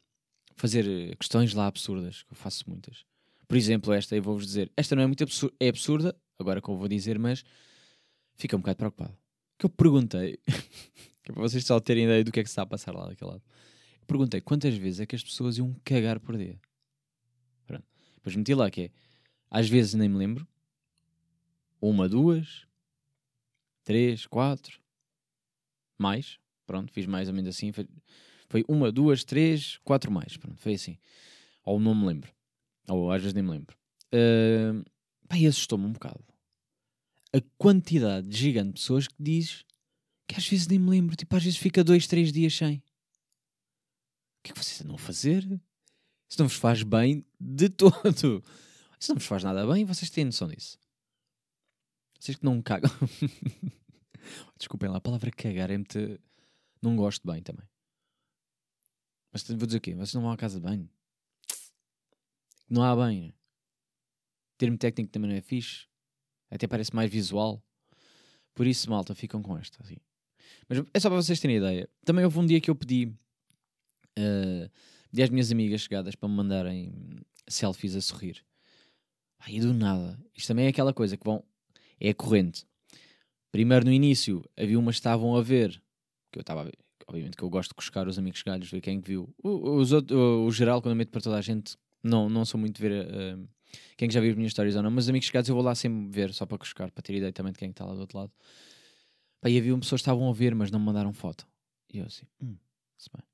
fazer 0.56 0.86
eh, 0.88 1.14
questões 1.16 1.52
lá 1.52 1.66
absurdas, 1.66 2.22
que 2.22 2.32
eu 2.32 2.36
faço 2.36 2.64
muitas. 2.68 3.04
Por 3.46 3.56
exemplo, 3.56 3.92
esta 3.92 4.16
eu 4.16 4.22
vou-vos 4.22 4.46
dizer. 4.46 4.70
Esta 4.76 4.96
não 4.96 5.02
é 5.02 5.06
muito 5.06 5.22
absurda, 5.22 5.54
é 5.60 5.68
absurda, 5.68 6.16
agora 6.38 6.60
que 6.60 6.68
eu 6.68 6.76
vou 6.76 6.88
dizer, 6.88 7.18
mas 7.18 7.44
fica 8.34 8.56
um 8.56 8.60
bocado 8.60 8.76
preocupado. 8.76 9.16
Que 9.58 9.66
eu 9.66 9.70
perguntei, 9.70 10.38
que 11.22 11.30
é 11.30 11.32
para 11.32 11.42
vocês 11.42 11.64
só 11.64 11.78
terem 11.80 12.04
ideia 12.04 12.24
do 12.24 12.32
que 12.32 12.40
é 12.40 12.42
que 12.42 12.48
se 12.48 12.52
está 12.52 12.62
a 12.62 12.66
passar 12.66 12.94
lá 12.94 13.08
daquele 13.08 13.30
lado. 13.30 13.42
Eu 14.00 14.06
perguntei 14.06 14.40
quantas 14.40 14.74
vezes 14.74 15.00
é 15.00 15.06
que 15.06 15.16
as 15.16 15.22
pessoas 15.22 15.58
iam 15.58 15.74
cagar 15.84 16.18
por 16.20 16.36
dia. 16.36 16.58
Pronto. 17.66 17.84
Depois 18.16 18.36
meti 18.36 18.54
lá 18.54 18.70
que 18.70 18.82
é, 18.82 18.90
às 19.50 19.68
vezes 19.68 19.94
nem 19.94 20.08
me 20.08 20.16
lembro, 20.16 20.46
uma, 21.88 22.08
duas, 22.08 22.66
três, 23.84 24.26
quatro, 24.26 24.80
mais. 25.98 26.38
Pronto, 26.66 26.92
fiz 26.92 27.06
mais 27.06 27.28
ou 27.28 27.34
menos 27.34 27.54
assim. 27.54 27.72
Foi, 27.72 27.88
foi 28.48 28.64
uma, 28.68 28.90
duas, 28.90 29.24
três, 29.24 29.78
quatro 29.78 30.10
mais. 30.10 30.36
Pronto, 30.36 30.60
foi 30.60 30.74
assim. 30.74 30.98
Ou 31.64 31.78
não 31.80 31.94
me 31.94 32.06
lembro. 32.06 32.32
Ou 32.88 33.10
às 33.10 33.22
vezes 33.22 33.34
nem 33.34 33.42
me 33.42 33.50
lembro. 33.50 33.76
Uh, 34.12 34.84
e 35.34 35.46
assustou-me 35.46 35.86
um 35.86 35.92
bocado. 35.92 36.24
A 37.32 37.40
quantidade 37.58 38.34
gigante 38.36 38.68
de 38.68 38.80
pessoas 38.80 39.08
que 39.08 39.14
diz 39.18 39.64
que 40.26 40.36
às 40.36 40.48
vezes 40.48 40.66
nem 40.66 40.78
me 40.78 40.90
lembro. 40.90 41.16
Tipo, 41.16 41.36
às 41.36 41.44
vezes 41.44 41.58
fica 41.58 41.84
dois, 41.84 42.06
três 42.06 42.32
dias 42.32 42.54
sem. 42.54 42.76
O 42.78 42.82
que 44.42 44.50
é 44.50 44.54
que 44.54 44.62
vocês 44.62 44.80
andam 44.80 44.94
a 44.94 44.98
fazer? 44.98 45.42
Isso 46.28 46.38
não 46.40 46.48
vos 46.48 46.56
faz 46.56 46.82
bem 46.82 47.24
de 47.40 47.68
todo. 47.70 48.42
Isso 48.98 49.12
não 49.12 49.16
vos 49.16 49.26
faz 49.26 49.44
nada 49.44 49.66
bem 49.66 49.84
vocês 49.84 50.10
têm 50.10 50.24
noção 50.24 50.48
disso. 50.48 50.78
Vocês 52.26 52.38
que 52.38 52.44
não 52.44 52.60
cagam. 52.60 52.90
Desculpem 54.58 54.88
lá, 54.88 54.96
a 54.96 55.00
palavra 55.00 55.30
cagar 55.30 55.70
é 55.70 55.76
muito. 55.76 56.20
Não 56.82 56.96
gosto 56.96 57.24
bem 57.24 57.40
também. 57.40 57.64
Mas 59.32 59.46
vou 59.46 59.64
dizer 59.64 59.78
o 59.78 59.80
quê? 59.80 59.94
Vocês 59.94 60.14
não 60.14 60.22
vão 60.22 60.32
à 60.32 60.36
casa 60.36 60.58
de 60.58 60.66
banho? 60.66 60.90
Não 62.68 62.82
há 62.82 62.96
banho. 62.96 63.32
Termo 64.58 64.76
técnico 64.76 65.12
também 65.12 65.30
não 65.30 65.36
é 65.36 65.40
fixe. 65.40 65.86
Até 66.50 66.66
parece 66.66 66.92
mais 66.92 67.08
visual. 67.08 67.62
Por 68.54 68.66
isso, 68.66 68.90
malta, 68.90 69.14
ficam 69.14 69.40
com 69.40 69.56
esta. 69.56 69.80
Assim. 69.84 69.98
Mas 70.68 70.82
é 70.92 70.98
só 70.98 71.08
para 71.08 71.22
vocês 71.22 71.38
terem 71.38 71.58
ideia. 71.58 71.88
Também 72.04 72.24
houve 72.24 72.40
um 72.40 72.46
dia 72.46 72.60
que 72.60 72.70
eu 72.70 72.74
pedi, 72.74 73.06
uh, 74.18 74.68
pedi 75.10 75.22
às 75.22 75.30
minhas 75.30 75.52
amigas 75.52 75.82
chegadas 75.82 76.16
para 76.16 76.28
me 76.28 76.34
mandarem 76.34 77.20
selfies 77.46 77.94
a 77.94 78.00
sorrir. 78.00 78.44
Aí 79.38 79.60
do 79.60 79.72
nada. 79.72 80.20
Isto 80.34 80.48
também 80.48 80.66
é 80.66 80.70
aquela 80.70 80.92
coisa 80.92 81.16
que 81.16 81.24
vão 81.24 81.44
é 82.00 82.10
a 82.10 82.14
corrente. 82.14 82.66
Primeiro 83.50 83.86
no 83.86 83.92
início 83.92 84.44
havia 84.56 84.78
umas 84.78 84.96
que 84.96 85.00
estavam 85.00 85.36
a 85.36 85.42
ver, 85.42 85.82
que 86.30 86.38
eu 86.38 86.42
estava 86.42 86.60
a 86.60 86.64
ver, 86.64 86.78
obviamente 87.06 87.36
que 87.36 87.42
eu 87.42 87.50
gosto 87.50 87.70
de 87.70 87.76
buscar 87.76 88.06
os 88.06 88.18
amigos 88.18 88.42
galhos, 88.42 88.70
ver 88.70 88.80
quem 88.80 89.00
viu. 89.00 89.32
O, 89.42 89.76
os 89.76 89.92
outros, 89.92 90.18
o, 90.18 90.44
o, 90.44 90.52
geral, 90.52 90.82
quando 90.82 90.92
eu 90.92 90.96
meto 90.96 91.10
para 91.10 91.20
toda 91.20 91.36
a 91.36 91.40
gente, 91.40 91.76
não, 92.02 92.28
não 92.28 92.44
sou 92.44 92.60
muito 92.60 92.76
de 92.76 92.88
ver 92.88 93.06
uh, 93.06 93.48
quem 93.96 94.10
já 94.10 94.20
viu 94.20 94.30
as 94.30 94.36
minhas 94.36 94.50
histórias 94.50 94.76
ou 94.76 94.82
não, 94.82 94.90
mas 94.90 95.04
os 95.04 95.10
amigos 95.10 95.26
chegados 95.26 95.48
eu 95.48 95.54
vou 95.54 95.64
lá 95.64 95.74
sempre 95.74 96.08
ver, 96.10 96.32
só 96.34 96.44
para 96.44 96.58
buscar, 96.58 96.90
para 96.90 97.02
ter 97.02 97.14
ideia 97.14 97.32
também 97.32 97.52
de 97.52 97.58
quem 97.58 97.70
está 97.70 97.84
lá 97.84 97.94
do 97.94 98.00
outro 98.00 98.18
lado. 98.18 98.32
Pá, 99.40 99.48
e 99.48 99.58
havia 99.58 99.76
pessoas 99.78 100.00
que 100.00 100.02
estavam 100.02 100.28
a 100.28 100.32
ver, 100.32 100.54
mas 100.54 100.70
não 100.70 100.78
mandaram 100.78 101.12
foto. 101.12 101.46
E 101.92 101.98
eu 101.98 102.06
assim, 102.06 102.26
hum, 102.42 102.56
se 102.98 103.08
bem. 103.14 103.24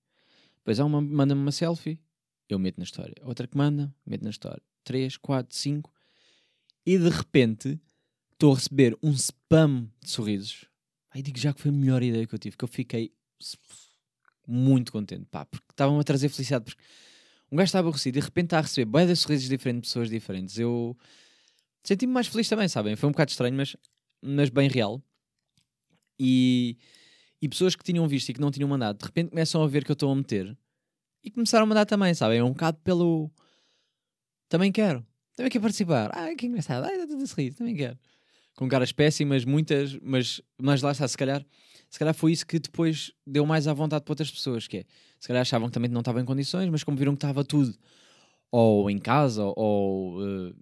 Depois 0.59 0.79
há 0.79 0.85
uma 0.85 1.01
manda-me 1.01 1.41
uma 1.41 1.53
selfie, 1.53 1.99
eu 2.49 2.59
meto 2.59 2.79
na 2.79 2.85
história. 2.85 3.15
Outra 3.23 3.47
que 3.47 3.57
manda, 3.57 3.95
meto 4.07 4.23
na 4.23 4.31
história. 4.31 4.63
Três, 4.85 5.17
quatro, 5.17 5.57
cinco. 5.57 5.93
E 6.85 6.99
de 6.99 7.09
repente 7.09 7.81
estou 8.43 8.53
a 8.53 8.57
receber 8.57 8.99
um 9.01 9.13
spam 9.13 9.89
de 10.03 10.11
sorrisos. 10.11 10.65
Aí 11.13 11.23
digo 11.23 11.39
já 11.39 11.55
que 11.55 11.61
foi 11.61 11.71
a 11.71 11.75
melhor 11.75 12.03
ideia 12.03 12.27
que 12.27 12.35
eu 12.35 12.39
tive, 12.41 12.57
que 12.57 12.65
eu 12.65 12.69
fiquei 12.69 13.13
muito 14.45 14.91
contente, 14.91 15.27
pá, 15.31 15.45
porque 15.45 15.67
estavam 15.71 16.01
a 16.01 16.03
trazer 16.03 16.29
felicidade. 16.29 16.65
Porque 16.65 16.83
um 17.53 17.57
gajo 17.57 17.67
estava 17.67 17.87
aborrecido 17.87 18.19
e 18.19 18.21
de 18.21 18.25
repente 18.25 18.47
está 18.47 18.59
a 18.59 18.63
receber 18.63 18.91
boia 18.91 19.07
de 19.07 19.15
sorrisos 19.15 19.49
diferentes, 19.49 19.91
pessoas 19.91 20.11
diferentes. 20.11 20.59
Eu 20.59 20.97
senti-me 21.85 22.13
mais 22.13 22.27
feliz 22.27 22.49
também, 22.49 22.67
sabem? 22.67 22.97
Foi 22.97 23.09
um 23.09 23.13
bocado 23.13 23.31
estranho, 23.31 23.55
mas, 23.55 23.77
mas 24.21 24.51
bem 24.51 24.69
real. 24.69 25.01
E, 26.19 26.77
e 27.41 27.49
pessoas 27.49 27.77
que 27.77 27.85
tinham 27.85 28.09
visto 28.09 28.31
e 28.31 28.35
que 28.35 28.41
não 28.41 28.51
tinham 28.51 28.69
mandado, 28.69 28.99
de 28.99 29.05
repente 29.05 29.31
começam 29.31 29.63
a 29.63 29.69
ver 29.69 29.85
que 29.85 29.93
eu 29.93 29.95
estou 29.95 30.11
a 30.11 30.17
meter 30.17 30.59
e 31.23 31.31
começaram 31.31 31.63
a 31.63 31.67
mandar 31.69 31.87
também, 31.87 32.13
sabem? 32.13 32.39
É 32.39 32.45
um 32.45 32.51
bocado 32.51 32.79
pelo. 32.79 33.31
Também 34.49 34.73
quero. 34.73 35.07
Também 35.37 35.51
quero 35.51 35.63
participar. 35.63 36.11
Ah, 36.13 36.35
que 36.35 36.47
engraçado. 36.47 36.85
Ai, 36.85 36.95
está 36.95 37.07
tudo 37.07 37.23
a 37.23 37.27
sorrir. 37.27 37.55
Também 37.55 37.77
quero 37.77 37.97
com 38.55 38.69
caras 38.69 38.93
péssimas, 38.93 39.45
muitas, 39.45 39.97
mas, 40.01 40.41
mas 40.61 40.83
lá 40.83 40.93
está, 40.93 41.07
se 41.07 41.17
calhar, 41.17 41.45
se 41.89 41.99
calhar 41.99 42.15
foi 42.15 42.33
isso 42.33 42.47
que 42.47 42.59
depois 42.59 43.13
deu 43.27 43.47
mais 43.47 43.67
à 43.67 43.73
vontade 43.73 44.05
para 44.05 44.13
outras 44.13 44.31
pessoas, 44.31 44.67
que 44.67 44.79
é, 44.79 44.85
se 45.19 45.29
calhar 45.29 45.43
achavam 45.43 45.69
que 45.69 45.75
também 45.75 45.91
não 45.91 46.01
estava 46.01 46.21
em 46.21 46.25
condições, 46.25 46.69
mas 46.69 46.85
como 46.85 46.97
viram 46.97 47.13
que 47.13 47.19
estava 47.19 47.45
tudo, 47.45 47.75
ou 48.51 48.91
em 48.91 48.99
casa, 48.99 49.45
ou 49.57 50.21
uh, 50.21 50.55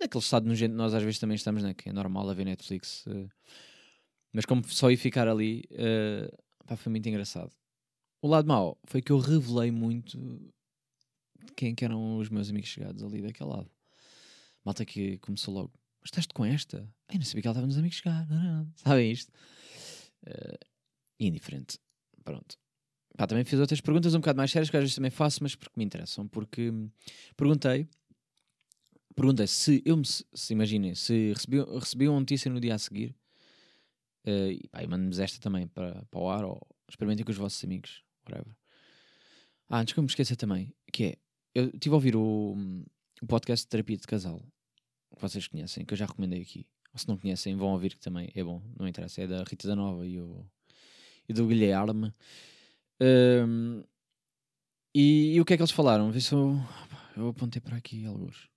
naquele 0.00 0.22
estado 0.22 0.46
nojento 0.46 0.74
nós 0.74 0.94
às 0.94 1.02
vezes 1.02 1.18
também 1.18 1.36
estamos, 1.36 1.62
né, 1.62 1.74
que 1.74 1.88
é 1.88 1.92
normal 1.92 2.28
a 2.28 2.34
ver 2.34 2.44
Netflix, 2.44 3.06
uh, 3.06 3.28
mas 4.32 4.44
como 4.44 4.62
só 4.68 4.90
ia 4.90 4.98
ficar 4.98 5.26
ali, 5.26 5.64
uh, 5.72 6.66
pá, 6.66 6.76
foi 6.76 6.90
muito 6.90 7.08
engraçado. 7.08 7.52
O 8.20 8.28
lado 8.28 8.46
mau 8.46 8.78
foi 8.84 9.00
que 9.00 9.12
eu 9.12 9.18
revelei 9.18 9.70
muito 9.70 10.52
quem 11.56 11.74
que 11.74 11.84
eram 11.84 12.18
os 12.18 12.28
meus 12.28 12.50
amigos 12.50 12.68
chegados 12.68 13.02
ali 13.02 13.22
daquele 13.22 13.50
lado. 13.50 13.70
Malta 14.64 14.84
que 14.84 15.18
começou 15.18 15.54
logo 15.54 15.72
estás 16.08 16.26
com 16.26 16.44
esta? 16.44 16.88
Ai, 17.08 17.18
não 17.18 17.24
sabia 17.24 17.42
que 17.42 17.48
ela 17.48 17.52
estava 17.52 17.66
nos 17.66 17.78
amigos 17.78 17.98
chegar. 17.98 18.26
Não, 18.28 18.42
não. 18.42 18.72
Sabem 18.76 19.10
isto? 19.10 19.32
Uh, 20.26 20.58
indiferente. 21.18 21.78
Pronto. 22.24 22.56
Pá, 23.16 23.26
também 23.26 23.44
fiz 23.44 23.58
outras 23.58 23.80
perguntas 23.80 24.14
um 24.14 24.20
bocado 24.20 24.36
mais 24.36 24.50
sérias 24.50 24.70
que 24.70 24.76
às 24.76 24.82
vezes 24.82 24.94
também 24.94 25.10
faço, 25.10 25.42
mas 25.42 25.54
porque 25.54 25.74
me 25.76 25.84
interessam. 25.84 26.28
Porque 26.28 26.70
hum, 26.70 26.90
perguntei 27.36 27.88
pergunta 29.18 29.44
se 29.48 29.82
eu 29.84 29.96
me, 29.96 30.04
se, 30.06 30.52
imaginem, 30.52 30.94
se 30.94 31.32
recebi, 31.32 31.60
recebi 31.60 32.08
uma 32.08 32.20
notícia 32.20 32.48
no 32.48 32.60
dia 32.60 32.76
a 32.76 32.78
seguir, 32.78 33.16
uh, 34.24 34.52
e, 34.52 34.68
pá, 34.68 34.86
mando-nos 34.86 35.18
esta 35.18 35.40
também 35.40 35.66
para, 35.66 36.04
para 36.04 36.20
o 36.20 36.30
ar, 36.30 36.44
ou 36.44 36.64
experimentem 36.88 37.24
com 37.24 37.32
os 37.32 37.36
vossos 37.36 37.62
amigos, 37.64 38.04
whatever. 38.24 38.54
Ah, 39.68 39.80
antes 39.80 39.92
que 39.92 39.98
eu 39.98 40.04
me 40.04 40.08
esqueça 40.08 40.36
também, 40.36 40.72
que 40.92 41.04
é, 41.04 41.18
eu 41.52 41.64
estive 41.66 41.92
a 41.92 41.96
ouvir 41.96 42.14
o, 42.14 42.56
o 43.20 43.26
podcast 43.26 43.66
de 43.66 43.70
terapia 43.70 43.96
de 43.96 44.06
casal, 44.06 44.40
que 45.18 45.22
vocês 45.22 45.46
conhecem, 45.46 45.84
que 45.84 45.92
eu 45.92 45.98
já 45.98 46.06
recomendei 46.06 46.40
aqui. 46.40 46.66
Ou 46.92 46.98
se 46.98 47.06
não 47.08 47.18
conhecem, 47.18 47.54
vão 47.56 47.68
ouvir 47.68 47.90
que 47.90 48.00
também 48.00 48.30
é 48.34 48.42
bom, 48.42 48.62
não 48.78 48.88
interessa, 48.88 49.22
é 49.22 49.26
da 49.26 49.44
Rita 49.44 49.68
da 49.68 49.76
Nova 49.76 50.06
e, 50.06 50.18
o, 50.18 50.46
e 51.28 51.32
do 51.32 51.46
Guilherme. 51.46 52.12
Um, 53.00 53.84
e, 54.94 55.34
e, 55.34 55.40
o 55.40 55.44
que 55.44 55.52
é 55.52 55.56
que 55.56 55.62
eles 55.62 55.72
falaram? 55.72 56.10
Vê 56.10 56.20
se 56.20 56.32
eu, 56.32 56.56
eu 57.16 57.28
apontei 57.28 57.60
para 57.60 57.76
aqui 57.76 58.06
alguns. 58.06 58.48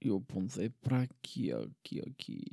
Eu 0.00 0.16
apontei 0.18 0.68
para 0.68 1.02
aqui, 1.02 1.50
aqui, 1.52 2.00
aqui. 2.00 2.44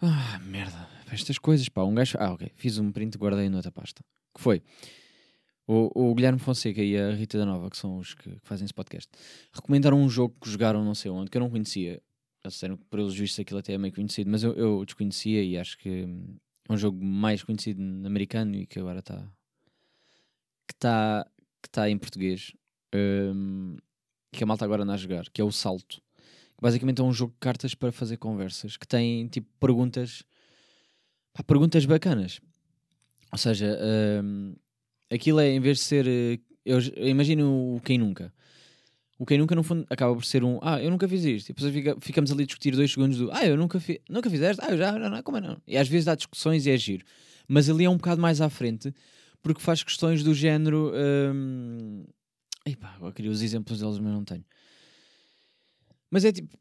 Ah, 0.00 0.40
merda. 0.40 0.88
Estas 1.12 1.38
coisas, 1.38 1.68
pá. 1.68 1.84
Um 1.84 1.94
gajo. 1.94 2.16
Ah, 2.18 2.32
ok. 2.32 2.50
Fiz 2.56 2.78
um 2.78 2.90
print 2.90 3.16
guardei 3.16 3.48
noutra 3.48 3.70
pasta. 3.70 4.02
Que 4.34 4.40
foi? 4.40 4.62
O, 5.66 6.10
o, 6.10 6.14
Guilherme 6.14 6.38
Fonseca 6.38 6.82
e 6.82 6.96
a 6.96 7.12
Rita 7.14 7.38
da 7.38 7.46
Nova, 7.46 7.70
que 7.70 7.76
são 7.76 7.98
os 7.98 8.14
que, 8.14 8.30
que, 8.30 8.40
fazem 8.42 8.64
esse 8.64 8.74
podcast, 8.74 9.08
recomendaram 9.52 10.00
um 10.00 10.08
jogo 10.08 10.34
que 10.40 10.50
jogaram 10.50 10.84
não 10.84 10.94
sei 10.94 11.10
onde, 11.10 11.30
que 11.30 11.36
eu 11.36 11.40
não 11.40 11.50
conhecia. 11.50 12.02
Eles 12.44 12.54
disseram 12.54 12.76
que, 12.76 12.84
pelos 12.86 13.14
vistos, 13.14 13.38
aquilo 13.38 13.60
até 13.60 13.74
é 13.74 13.78
meio 13.78 13.94
conhecido, 13.94 14.28
mas 14.28 14.42
eu, 14.42 14.52
eu 14.54 14.84
desconhecia 14.84 15.42
e 15.42 15.56
acho 15.56 15.78
que 15.78 16.04
hum, 16.04 16.36
é 16.68 16.72
um 16.72 16.76
jogo 16.76 17.02
mais 17.04 17.42
conhecido 17.44 17.80
americano 18.04 18.56
e 18.56 18.66
que 18.66 18.80
agora 18.80 18.98
está. 18.98 19.16
que 20.66 20.74
está 20.74 21.26
que 21.62 21.70
tá 21.70 21.88
em 21.88 21.96
português. 21.96 22.52
Um, 22.94 23.76
que 24.32 24.42
a 24.42 24.46
malta 24.46 24.64
agora 24.64 24.82
anda 24.82 24.94
a 24.94 24.96
jogar, 24.96 25.28
que 25.30 25.40
é 25.40 25.44
o 25.44 25.52
Salto. 25.52 26.02
Basicamente 26.60 27.00
é 27.00 27.04
um 27.04 27.12
jogo 27.12 27.32
de 27.32 27.38
cartas 27.38 27.74
para 27.74 27.92
fazer 27.92 28.16
conversas, 28.16 28.76
que 28.76 28.86
tem 28.86 29.28
tipo 29.28 29.48
perguntas. 29.60 30.24
Pá, 31.32 31.42
perguntas 31.42 31.84
bacanas. 31.84 32.40
Ou 33.30 33.38
seja, 33.38 33.78
um, 34.22 34.54
aquilo 35.12 35.40
é 35.40 35.50
em 35.50 35.60
vez 35.60 35.78
de 35.78 35.84
ser. 35.84 36.06
Eh, 36.06 36.38
eu, 36.64 36.78
eu 36.96 37.08
imagino 37.08 37.76
o 37.76 37.80
quem 37.80 37.98
nunca. 37.98 38.32
O 39.18 39.26
quem 39.26 39.38
nunca, 39.38 39.54
no 39.54 39.62
fundo, 39.62 39.86
acaba 39.88 40.14
por 40.14 40.24
ser 40.24 40.42
um 40.42 40.58
Ah, 40.62 40.82
eu 40.82 40.90
nunca 40.90 41.08
fiz 41.08 41.24
isto. 41.24 41.50
E 41.50 41.52
depois 41.52 41.72
fica, 41.72 41.96
ficamos 42.00 42.32
ali 42.32 42.42
a 42.42 42.46
discutir 42.46 42.74
dois 42.74 42.90
segundos 42.90 43.18
do 43.18 43.30
Ah, 43.32 43.46
eu 43.46 43.56
nunca 43.56 43.78
fiz. 43.78 43.98
Nunca 44.08 44.28
fizeste? 44.28 44.62
Ah, 44.64 44.70
eu 44.70 44.78
já, 44.78 44.92
não, 44.98 45.10
não, 45.10 45.22
como 45.22 45.38
é 45.38 45.40
não? 45.40 45.60
E 45.66 45.76
às 45.76 45.88
vezes 45.88 46.08
há 46.08 46.14
discussões 46.14 46.66
e 46.66 46.70
é 46.70 46.76
giro. 46.76 47.04
Mas 47.46 47.68
ali 47.68 47.84
é 47.84 47.90
um 47.90 47.96
bocado 47.96 48.20
mais 48.20 48.40
à 48.40 48.48
frente 48.48 48.92
porque 49.42 49.60
faz 49.60 49.82
questões 49.82 50.22
do 50.22 50.34
género. 50.34 50.92
Hum... 50.94 52.04
Epá, 52.64 52.96
eu 53.00 53.12
queria 53.12 53.30
os 53.30 53.42
exemplos 53.42 53.80
deles, 53.80 53.98
mas 53.98 54.12
não 54.12 54.24
tenho. 54.24 54.44
Mas 56.10 56.24
é 56.24 56.32
tipo. 56.32 56.56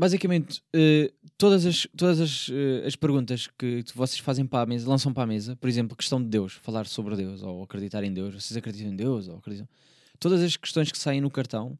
Basicamente, 0.00 0.62
uh, 0.74 1.12
todas, 1.36 1.66
as, 1.66 1.86
todas 1.94 2.20
as, 2.22 2.48
uh, 2.48 2.86
as 2.86 2.96
perguntas 2.96 3.46
que 3.46 3.84
vocês 3.94 4.18
fazem 4.18 4.46
para 4.46 4.62
a 4.62 4.66
mesa, 4.66 4.88
lançam 4.88 5.12
para 5.12 5.24
a 5.24 5.26
mesa, 5.26 5.54
por 5.56 5.68
exemplo, 5.68 5.94
questão 5.94 6.22
de 6.22 6.26
Deus, 6.26 6.54
falar 6.54 6.86
sobre 6.86 7.14
Deus, 7.16 7.42
ou 7.42 7.62
acreditar 7.62 8.02
em 8.02 8.10
Deus, 8.10 8.32
vocês 8.32 8.56
acreditam 8.56 8.90
em 8.90 8.96
Deus, 8.96 9.28
ou 9.28 9.36
acreditam 9.36 9.68
todas 10.18 10.40
as 10.40 10.56
questões 10.56 10.90
que 10.90 10.96
saem 10.96 11.20
no 11.20 11.30
cartão, 11.30 11.78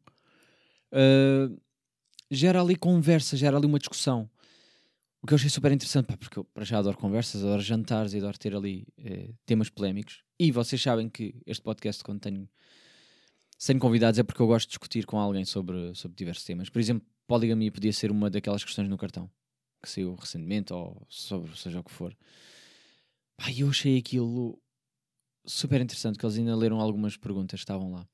uh, 0.93 1.59
gera 2.29 2.61
ali 2.61 2.75
conversa, 2.75 3.35
gera 3.35 3.57
ali 3.57 3.65
uma 3.65 3.79
discussão. 3.79 4.29
O 5.19 5.25
que 5.25 5.33
eu 5.33 5.37
achei 5.37 5.49
super 5.49 5.71
interessante, 5.71 6.05
pá, 6.05 6.15
porque 6.15 6.37
eu 6.37 6.43
para 6.43 6.63
já 6.63 6.77
adoro 6.77 6.97
conversas, 6.97 7.43
adoro 7.43 7.63
jantares 7.63 8.13
e 8.13 8.17
adoro 8.17 8.37
ter 8.37 8.55
ali 8.55 8.87
eh, 8.99 9.31
temas 9.47 9.69
polémicos. 9.69 10.23
E 10.39 10.51
vocês 10.51 10.79
sabem 10.79 11.09
que 11.09 11.41
este 11.45 11.63
podcast, 11.63 12.03
quando 12.03 12.19
tenho 12.19 12.47
sem 13.55 13.77
convidados, 13.77 14.17
é 14.17 14.23
porque 14.23 14.41
eu 14.41 14.47
gosto 14.47 14.65
de 14.65 14.71
discutir 14.71 15.05
com 15.05 15.19
alguém 15.19 15.45
sobre, 15.45 15.93
sobre 15.93 16.15
diversos 16.15 16.43
temas. 16.43 16.69
Por 16.69 16.79
exemplo, 16.79 17.07
poligamia 17.31 17.71
podia 17.71 17.93
ser 17.93 18.11
uma 18.11 18.29
daquelas 18.29 18.61
questões 18.61 18.89
no 18.89 18.97
cartão 18.97 19.31
que 19.81 19.89
saiu 19.89 20.15
recentemente, 20.15 20.73
ou 20.73 21.01
sobre 21.07 21.57
seja 21.57 21.79
o 21.79 21.83
que 21.83 21.89
for. 21.89 22.13
Pá, 23.37 23.45
eu 23.57 23.69
achei 23.69 23.97
aquilo 23.97 24.61
super 25.45 25.79
interessante 25.79 26.19
que 26.19 26.25
eles 26.25 26.37
ainda 26.37 26.53
leram 26.57 26.81
algumas 26.81 27.15
perguntas 27.15 27.61
que 27.61 27.63
estavam 27.63 27.89
lá. 27.89 28.05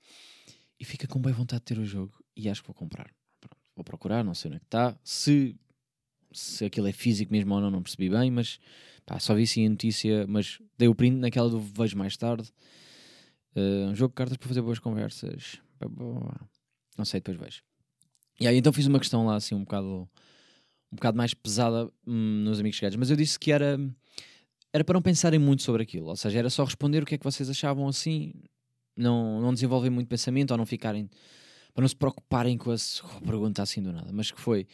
E 0.79 0.85
fica 0.85 1.07
com 1.07 1.19
bem 1.19 1.33
vontade 1.33 1.61
de 1.61 1.65
ter 1.65 1.79
o 1.79 1.83
jogo 1.83 2.23
e 2.35 2.47
acho 2.47 2.61
que 2.61 2.67
vou 2.67 2.75
comprar. 2.75 3.11
Pronto, 3.41 3.57
vou 3.75 3.83
procurar, 3.83 4.23
não 4.23 4.35
sei 4.35 4.49
onde 4.49 4.57
é 4.57 4.59
que 4.59 4.65
está. 4.67 4.95
Se, 5.03 5.59
se 6.31 6.65
aquilo 6.65 6.87
é 6.87 6.91
físico 6.91 7.31
mesmo 7.31 7.55
ou 7.55 7.59
não, 7.59 7.71
não 7.71 7.81
percebi 7.81 8.11
bem, 8.11 8.29
mas 8.29 8.59
pá, 9.03 9.19
só 9.19 9.33
vi 9.33 9.47
sim 9.47 9.65
a 9.65 9.69
notícia, 9.69 10.27
mas 10.27 10.61
dei 10.77 10.87
o 10.87 10.93
print 10.93 11.17
naquela 11.17 11.49
do 11.49 11.59
vejo 11.59 11.97
mais 11.97 12.15
tarde. 12.15 12.53
Uh, 13.55 13.89
um 13.89 13.95
jogo 13.95 14.11
de 14.11 14.15
cartas 14.15 14.37
para 14.37 14.47
fazer 14.47 14.61
boas 14.61 14.77
conversas. 14.77 15.59
Não 16.95 17.03
sei, 17.03 17.19
depois 17.19 17.35
vejo. 17.35 17.63
E 18.39 18.47
aí 18.47 18.57
então 18.57 18.71
fiz 18.71 18.85
uma 18.85 18.99
questão 18.99 19.25
lá 19.25 19.35
assim 19.35 19.55
um 19.55 19.63
bocado 19.63 20.09
um 20.91 20.95
bocado 20.95 21.17
mais 21.17 21.33
pesada 21.33 21.91
hum, 22.05 22.43
nos 22.43 22.59
amigos 22.59 22.77
chegados, 22.77 22.95
mas 22.95 23.09
eu 23.09 23.17
disse 23.17 23.37
que 23.37 23.51
era 23.51 23.77
era 24.71 24.83
para 24.83 24.93
não 24.93 25.01
pensarem 25.01 25.39
muito 25.39 25.63
sobre 25.63 25.83
aquilo, 25.83 26.07
ou 26.07 26.15
seja, 26.15 26.39
era 26.39 26.49
só 26.49 26.63
responder 26.63 27.01
o 27.01 27.05
que 27.05 27.15
é 27.15 27.17
que 27.17 27.23
vocês 27.23 27.49
achavam 27.49 27.87
assim, 27.87 28.33
não, 28.95 29.41
não 29.41 29.53
desenvolver 29.53 29.89
muito 29.89 30.07
pensamento 30.07 30.51
ou 30.51 30.57
não 30.57 30.65
ficarem, 30.65 31.09
para 31.73 31.81
não 31.81 31.87
se 31.87 31.95
preocuparem 31.95 32.57
com 32.57 32.71
a, 32.71 32.75
pergunta 33.25 33.61
assim 33.61 33.81
do 33.81 33.91
nada. 33.91 34.11
Mas 34.11 34.29
que 34.29 34.39
foi, 34.39 34.67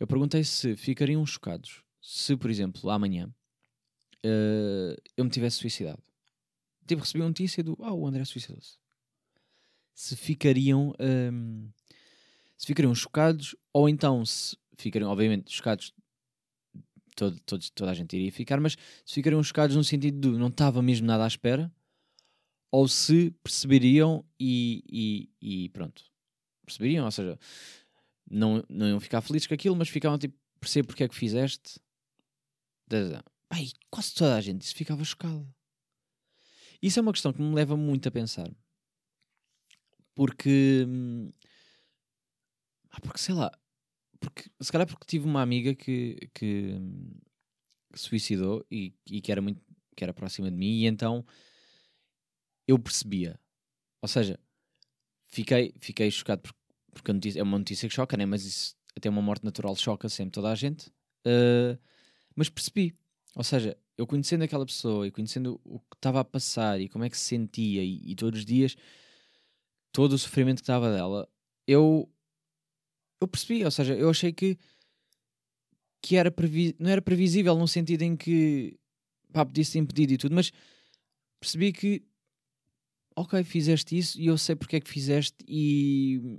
eu 0.00 0.06
perguntei 0.06 0.42
se 0.44 0.76
ficariam 0.76 1.24
chocados 1.26 1.82
se, 2.00 2.36
por 2.36 2.50
exemplo, 2.50 2.90
amanhã 2.90 3.32
uh, 4.24 4.94
eu 5.16 5.24
me 5.24 5.30
tivesse 5.30 5.56
suicidado. 5.56 6.02
Tipo, 6.86 7.00
recebi 7.00 7.20
uma 7.20 7.28
notícia 7.28 7.62
do, 7.62 7.76
ah, 7.80 7.94
o 7.94 8.06
André 8.06 8.24
suicidou-se. 8.24 8.78
Se 9.94 10.16
ficariam, 10.16 10.88
um, 10.88 10.92
ehm, 10.98 11.68
se 12.56 12.66
ficariam 12.66 12.94
chocados 12.94 13.56
ou 13.72 13.88
então 13.88 14.24
se 14.24 14.56
ficariam, 14.76 15.10
obviamente, 15.10 15.52
chocados 15.52 15.92
todo, 17.14 17.38
todo, 17.40 17.64
toda 17.74 17.90
a 17.90 17.94
gente 17.94 18.16
iria 18.16 18.32
ficar, 18.32 18.60
mas 18.60 18.76
se 19.04 19.14
ficariam 19.14 19.42
chocados 19.42 19.76
no 19.76 19.84
sentido 19.84 20.32
de 20.32 20.38
não 20.38 20.48
estava 20.48 20.82
mesmo 20.82 21.06
nada 21.06 21.24
à 21.24 21.26
espera, 21.26 21.72
ou 22.70 22.88
se 22.88 23.30
perceberiam 23.42 24.24
e, 24.38 24.82
e, 25.40 25.64
e 25.64 25.68
pronto, 25.70 26.02
perceberiam, 26.64 27.04
ou 27.04 27.10
seja, 27.10 27.38
não, 28.28 28.64
não 28.68 28.88
iam 28.88 29.00
ficar 29.00 29.20
felizes 29.20 29.46
com 29.46 29.54
aquilo, 29.54 29.76
mas 29.76 29.88
ficavam 29.88 30.18
tipo, 30.18 30.36
percebo 30.58 30.88
porque 30.88 31.04
é 31.04 31.08
que 31.08 31.14
fizeste. 31.14 31.80
Ai, 33.50 33.68
quase 33.90 34.14
toda 34.14 34.36
a 34.36 34.40
gente 34.40 34.62
isso 34.62 34.74
ficava 34.74 35.04
chocado. 35.04 35.46
Isso 36.82 36.98
é 36.98 37.02
uma 37.02 37.12
questão 37.12 37.32
que 37.32 37.40
me 37.40 37.54
leva 37.54 37.76
muito 37.76 38.08
a 38.08 38.12
pensar. 38.12 38.50
Porque. 40.14 40.84
Hum, 40.86 41.32
ah, 42.94 43.00
porque 43.00 43.18
sei 43.18 43.34
lá, 43.34 43.50
porque, 44.20 44.50
se 44.60 44.70
calhar 44.70 44.86
porque 44.86 45.04
tive 45.06 45.26
uma 45.26 45.42
amiga 45.42 45.74
que, 45.74 46.30
que, 46.32 46.78
que 47.92 47.98
suicidou 47.98 48.64
e, 48.70 48.94
e, 49.06 49.20
que 49.20 49.32
era 49.32 49.42
muito 49.42 49.60
que 49.96 50.02
era 50.02 50.12
próxima 50.14 50.50
de 50.50 50.56
mim 50.56 50.82
e 50.82 50.86
então 50.86 51.24
eu 52.66 52.78
percebia. 52.78 53.38
Ou 54.00 54.08
seja, 54.08 54.38
fiquei, 55.26 55.74
fiquei 55.78 56.10
chocado 56.10 56.42
porque, 56.92 57.12
notícia, 57.12 57.40
é 57.40 57.42
uma 57.42 57.58
notícia 57.58 57.88
que 57.88 57.94
choca, 57.94 58.16
né? 58.16 58.24
mas 58.24 58.44
isso, 58.44 58.76
até 58.96 59.10
uma 59.10 59.22
morte 59.22 59.44
natural 59.44 59.74
choca 59.76 60.08
sempre 60.08 60.32
toda 60.32 60.50
a 60.50 60.54
gente. 60.54 60.88
Uh, 61.26 61.78
mas 62.34 62.48
percebi. 62.48 62.96
Ou 63.34 63.42
seja, 63.44 63.76
eu 63.98 64.06
conhecendo 64.06 64.42
aquela 64.44 64.64
pessoa 64.64 65.06
e 65.06 65.10
conhecendo 65.10 65.60
o 65.64 65.80
que 65.80 65.96
estava 65.96 66.20
a 66.20 66.24
passar 66.24 66.80
e 66.80 66.88
como 66.88 67.04
é 67.04 67.10
que 67.10 67.16
se 67.16 67.24
sentia 67.24 67.82
e, 67.82 68.12
e 68.12 68.14
todos 68.14 68.40
os 68.40 68.46
dias 68.46 68.76
todo 69.94 70.14
o 70.14 70.18
sofrimento 70.18 70.56
que 70.56 70.64
estava 70.64 70.92
dela, 70.92 71.26
eu 71.68 72.12
eu 73.24 73.28
percebi, 73.28 73.64
ou 73.64 73.70
seja, 73.70 73.94
eu 73.94 74.10
achei 74.10 74.32
que 74.32 74.58
que 76.02 76.16
era 76.16 76.30
previ 76.30 76.76
não 76.78 76.90
era 76.90 77.00
previsível 77.00 77.56
no 77.56 77.66
sentido 77.66 78.02
em 78.02 78.14
que 78.16 78.78
pá, 79.32 79.44
podia 79.44 79.64
ser 79.64 79.78
impedido 79.78 80.12
e 80.12 80.18
tudo, 80.18 80.34
mas 80.34 80.52
percebi 81.40 81.72
que 81.72 82.02
ok, 83.16 83.42
fizeste 83.44 83.96
isso 83.96 84.20
e 84.20 84.26
eu 84.26 84.36
sei 84.36 84.54
porque 84.56 84.76
é 84.76 84.80
que 84.80 84.90
fizeste 84.90 85.36
e 85.48 86.38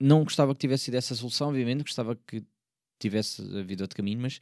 não 0.00 0.24
gostava 0.24 0.54
que 0.54 0.60
tivesse 0.60 0.84
sido 0.84 0.96
essa 0.96 1.14
solução, 1.14 1.48
obviamente, 1.48 1.82
gostava 1.82 2.16
que 2.16 2.44
tivesse 2.98 3.42
havido 3.58 3.84
outro 3.84 3.96
caminho, 3.96 4.20
mas, 4.20 4.40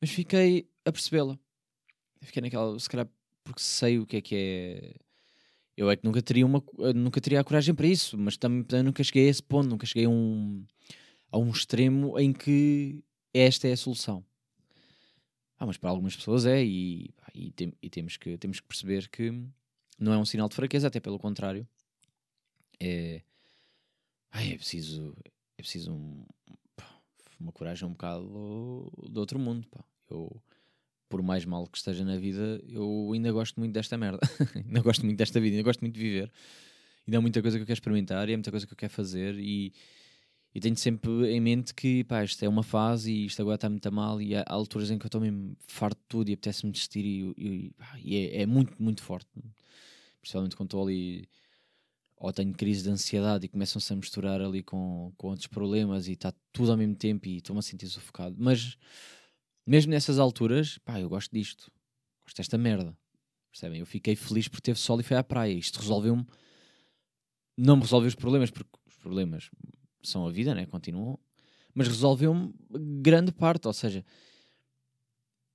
mas 0.00 0.10
fiquei 0.10 0.68
a 0.84 0.92
percebê-la. 0.92 1.38
Fiquei 2.22 2.42
naquela, 2.42 2.78
se 2.78 2.88
calhar 2.88 3.08
porque 3.44 3.62
sei 3.62 3.98
o 3.98 4.06
que 4.06 4.16
é 4.16 4.20
que 4.20 4.34
é 4.36 4.94
eu 5.80 5.90
é 5.90 5.96
que 5.96 6.04
nunca 6.04 6.20
teria, 6.20 6.44
uma, 6.44 6.62
nunca 6.94 7.22
teria 7.22 7.40
a 7.40 7.44
coragem 7.44 7.74
para 7.74 7.86
isso, 7.86 8.18
mas 8.18 8.36
também, 8.36 8.82
nunca 8.82 9.02
cheguei 9.02 9.26
a 9.26 9.30
esse 9.30 9.42
ponto, 9.42 9.66
nunca 9.66 9.86
cheguei 9.86 10.04
a 10.04 10.10
um, 10.10 10.62
a 11.32 11.38
um 11.38 11.50
extremo 11.50 12.18
em 12.18 12.34
que 12.34 13.02
esta 13.32 13.66
é 13.66 13.72
a 13.72 13.76
solução. 13.78 14.22
Ah, 15.58 15.64
mas 15.64 15.78
para 15.78 15.88
algumas 15.88 16.14
pessoas 16.14 16.44
é, 16.44 16.62
e, 16.62 17.14
e, 17.34 17.50
tem, 17.52 17.72
e, 17.80 17.88
temos, 17.88 18.18
que, 18.18 18.36
temos 18.36 18.60
que 18.60 18.68
perceber 18.68 19.08
que 19.08 19.32
não 19.98 20.12
é 20.12 20.18
um 20.18 20.24
sinal 20.26 20.50
de 20.50 20.54
fraqueza, 20.54 20.86
até 20.86 21.00
pelo 21.00 21.18
contrário. 21.18 21.66
É, 22.78 23.22
ai, 24.32 24.52
é 24.52 24.56
preciso, 24.58 25.16
é 25.56 25.62
preciso 25.62 25.94
um, 25.94 26.26
uma 27.40 27.52
coragem 27.52 27.88
um 27.88 27.92
bocado 27.92 28.92
do 29.08 29.18
outro 29.18 29.38
mundo. 29.38 29.66
Pá. 29.68 29.82
Eu, 30.10 30.30
por 31.10 31.20
mais 31.22 31.44
mal 31.44 31.66
que 31.66 31.76
esteja 31.76 32.04
na 32.04 32.16
vida, 32.16 32.62
eu 32.68 33.10
ainda 33.12 33.30
gosto 33.32 33.58
muito 33.58 33.72
desta 33.72 33.98
merda. 33.98 34.20
ainda 34.54 34.80
gosto 34.80 35.04
muito 35.04 35.18
desta 35.18 35.40
vida, 35.40 35.56
ainda 35.56 35.64
gosto 35.64 35.80
muito 35.80 35.94
de 35.94 36.00
viver. 36.00 36.32
ainda 37.06 37.18
há 37.18 37.20
muita 37.20 37.42
coisa 37.42 37.58
que 37.58 37.62
eu 37.62 37.66
quero 37.66 37.76
experimentar 37.76 38.28
e 38.28 38.32
há 38.32 38.36
muita 38.36 38.50
coisa 38.50 38.64
que 38.64 38.72
eu 38.72 38.76
quero 38.76 38.92
fazer 38.92 39.36
e, 39.36 39.72
e 40.54 40.60
tenho 40.60 40.76
sempre 40.76 41.10
em 41.32 41.40
mente 41.40 41.74
que 41.74 42.04
pá, 42.04 42.22
isto 42.22 42.42
é 42.44 42.48
uma 42.48 42.62
fase 42.62 43.10
e 43.12 43.26
isto 43.26 43.42
agora 43.42 43.56
está 43.56 43.68
muito 43.68 43.92
mal 43.92 44.22
e 44.22 44.36
há 44.36 44.44
alturas 44.46 44.88
em 44.88 44.98
que 44.98 45.04
eu 45.04 45.08
estou 45.08 45.20
mesmo 45.20 45.56
farto 45.66 45.98
de 45.98 46.06
tudo 46.08 46.30
e 46.30 46.34
apetece-me 46.34 46.70
desistir 46.70 47.04
e, 47.04 47.34
e, 47.36 47.72
e 48.04 48.16
é, 48.16 48.42
é, 48.42 48.46
muito, 48.46 48.80
muito 48.80 49.02
forte. 49.02 49.28
Principalmente 50.20 50.54
quando 50.54 50.68
estou 50.68 50.86
ali 50.86 51.28
ou 52.16 52.32
tenho 52.32 52.52
crise 52.52 52.84
de 52.84 52.90
ansiedade 52.90 53.46
e 53.46 53.48
começam-se 53.48 53.92
a 53.92 53.96
misturar 53.96 54.40
ali 54.40 54.62
com, 54.62 55.12
com 55.16 55.28
outros 55.28 55.48
problemas 55.48 56.06
e 56.06 56.12
está 56.12 56.32
tudo 56.52 56.70
ao 56.70 56.76
mesmo 56.76 56.94
tempo 56.94 57.26
e 57.26 57.38
estou-me 57.38 57.58
a 57.58 57.62
sentir 57.62 57.88
sufocado. 57.88 58.36
Mas 58.38 58.78
mesmo 59.70 59.92
nessas 59.92 60.18
alturas, 60.18 60.78
pá, 60.78 60.98
eu 60.98 61.08
gosto 61.08 61.30
disto. 61.30 61.70
Gosto 62.24 62.38
desta 62.38 62.58
merda. 62.58 62.98
Percebem? 63.52 63.78
Eu 63.78 63.86
fiquei 63.86 64.16
feliz 64.16 64.48
por 64.48 64.60
ter 64.60 64.76
sol 64.76 64.98
e 64.98 65.04
foi 65.04 65.16
à 65.16 65.22
praia. 65.22 65.52
Isto 65.52 65.78
resolveu-me. 65.78 66.26
Não 67.56 67.76
me 67.76 67.82
resolveu 67.82 68.08
os 68.08 68.16
problemas, 68.16 68.50
porque 68.50 68.68
os 68.88 68.96
problemas 68.96 69.48
são 70.02 70.26
a 70.26 70.30
vida, 70.32 70.56
né? 70.56 70.66
Continuam. 70.66 71.16
Mas 71.72 71.86
resolveu-me 71.86 72.52
grande 73.00 73.30
parte. 73.30 73.68
Ou 73.68 73.72
seja, 73.72 74.04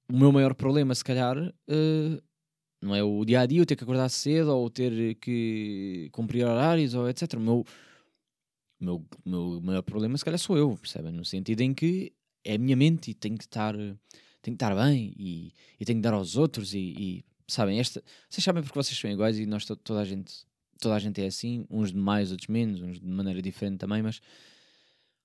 o 0.10 0.18
meu 0.18 0.32
maior 0.32 0.56
problema, 0.56 0.96
se 0.96 1.04
calhar, 1.04 1.38
uh, 1.38 2.24
não 2.82 2.96
é 2.96 3.04
o 3.04 3.26
dia 3.26 3.42
a 3.42 3.46
dia, 3.46 3.60
eu 3.60 3.66
ter 3.66 3.76
que 3.76 3.84
acordar 3.84 4.08
cedo 4.08 4.56
ou 4.56 4.70
ter 4.70 5.16
que 5.16 6.08
cumprir 6.14 6.46
horários 6.46 6.94
ou 6.94 7.10
etc. 7.10 7.34
O 7.34 7.42
meu, 7.42 7.66
meu, 8.80 9.06
meu 9.26 9.62
maior 9.62 9.82
problema, 9.82 10.18
se 10.18 10.24
calhar, 10.24 10.40
sou 10.40 10.58
eu, 10.58 10.74
percebem? 10.78 11.12
No 11.12 11.26
sentido 11.26 11.60
em 11.60 11.74
que 11.74 12.14
é 12.46 12.56
a 12.56 12.58
minha 12.58 12.76
mente 12.76 13.12
e 13.12 13.14
tenho 13.14 13.38
que 13.38 13.44
estar, 13.44 13.74
tenho 13.76 13.98
que 14.42 14.52
estar 14.52 14.76
bem 14.76 15.14
e, 15.18 15.54
e 15.80 15.86
tenho 15.86 15.98
que 16.00 16.04
dar 16.04 16.14
aos 16.14 16.38
outros 16.38 16.74
e, 16.74 16.80
e 16.80 17.26
sabem, 17.48 17.80
esta, 17.80 18.04
vocês 18.30 18.44
sabem 18.44 18.64
porque 18.64 18.78
vocês 18.78 18.98
são 18.98 19.10
iguais 19.10 19.40
e 19.40 19.46
nós 19.46 19.66
toda 19.66 20.00
a 20.00 20.06
gente 20.06 20.46
toda 20.80 20.96
a 20.96 21.00
gente 21.00 21.22
é 21.22 21.26
assim, 21.26 21.66
uns 21.70 21.92
de 21.92 21.98
mais, 21.98 22.32
outros 22.32 22.48
menos, 22.48 22.82
uns 22.82 23.00
de 23.00 23.08
maneira 23.08 23.42
diferente 23.42 23.80
também, 23.80 24.02
mas 24.02 24.22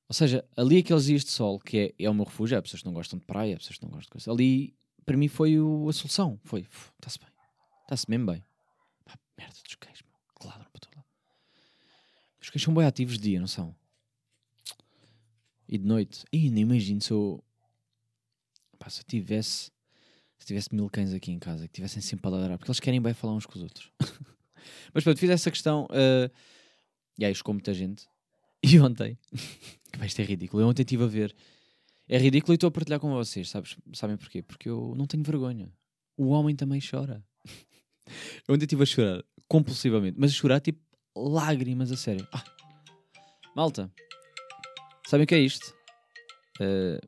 ou 0.09 0.15
seja, 0.15 0.45
ali 0.57 0.79
aqueles 0.79 1.05
dias 1.05 1.25
de 1.25 1.31
sol 1.31 1.61
que 1.61 1.95
é, 1.99 2.05
é 2.05 2.11
o 2.11 2.15
meu 2.15 2.25
refúgio, 2.25 2.57
há 2.59 2.63
pessoas 2.63 2.83
que 2.83 2.87
não 2.87 2.95
gostam 2.95 3.19
de 3.19 3.25
praia, 3.25 3.55
há 3.55 3.59
pessoas 3.59 3.79
que 3.79 3.85
não 3.85 3.91
gostam 3.91 4.07
de 4.07 4.11
coisa, 4.11 4.31
ali 4.33 4.75
para 5.05 5.17
mim 5.17 5.29
foi 5.29 5.59
o, 5.59 5.89
a 5.89 5.93
solução, 5.93 6.39
foi, 6.45 6.61
está-se 6.61 7.19
bem, 7.19 7.29
está-se 7.83 8.09
mesmo 8.09 8.27
bem. 8.27 8.45
Pá, 9.05 9.19
merda 9.37 9.55
dos 9.65 9.75
queijos, 9.75 10.03
meu, 10.03 10.49
ladram 10.49 10.67
para 10.71 10.81
todo 10.81 10.97
lado. 10.97 11.07
Os 12.41 12.49
queijos 12.49 12.65
são 12.65 12.75
bem 12.75 12.87
ativos 12.87 13.15
de 13.19 13.23
dia, 13.31 13.41
não 13.41 13.47
são? 13.47 13.75
E 15.73 15.79
de 15.79 15.87
noite, 15.87 16.25
e 16.33 16.51
nem 16.51 16.63
imagino 16.63 17.01
se 17.01 17.13
eu, 17.13 17.41
pá, 18.77 18.91
se 18.91 19.03
eu 19.03 19.05
tivesse 19.05 19.71
se 20.37 20.47
tivesse 20.47 20.75
mil 20.75 20.89
cães 20.91 21.13
aqui 21.13 21.31
em 21.31 21.39
casa 21.39 21.69
que 21.69 21.75
tivessem 21.75 22.03
sempre 22.03 22.27
a 22.27 22.31
ladrar, 22.31 22.59
porque 22.59 22.71
eles 22.71 22.81
querem 22.81 23.01
bem 23.01 23.15
falar 23.15 23.35
uns 23.35 23.47
com 23.47 23.57
os 23.57 23.63
outros. 23.63 23.93
Mas 24.93 25.05
pronto, 25.05 25.19
fiz 25.19 25.31
essa 25.31 25.51
questão. 25.51 25.85
Uh, 25.85 26.31
e 27.19 27.25
aí, 27.25 27.43
com 27.43 27.53
muita 27.53 27.73
gente. 27.73 28.09
E 28.63 28.79
ontem, 28.79 29.17
que 29.91 30.05
isto 30.05 30.21
é 30.21 30.25
ridículo. 30.25 30.63
Eu 30.63 30.69
ontem 30.69 30.83
estive 30.83 31.05
a 31.05 31.07
ver. 31.07 31.35
É 32.07 32.19
ridículo 32.19 32.53
e 32.53 32.57
estou 32.57 32.69
a 32.69 32.71
partilhar 32.71 33.01
com 33.01 33.09
vocês, 33.09 33.49
sabes? 33.49 33.75
Sabem 33.95 34.19
porquê? 34.19 34.43
Porque 34.43 34.69
eu 34.69 34.93
não 34.95 35.07
tenho 35.07 35.23
vergonha. 35.23 35.73
O 36.15 36.27
homem 36.27 36.55
também 36.55 36.79
chora. 36.79 37.25
eu 38.47 38.55
ontem 38.55 38.65
estive 38.65 38.83
a 38.83 38.87
chorar 38.87 39.25
compulsivamente, 39.49 40.19
mas 40.21 40.31
a 40.33 40.35
chorar 40.35 40.61
tipo 40.61 40.79
lágrimas 41.17 41.91
a 41.91 41.97
sério. 41.97 42.29
Ah. 42.35 42.45
Malta, 43.57 43.91
sabem 45.11 45.25
o 45.25 45.27
que 45.27 45.35
é 45.35 45.41
isto? 45.41 45.75
Uh, 46.61 47.01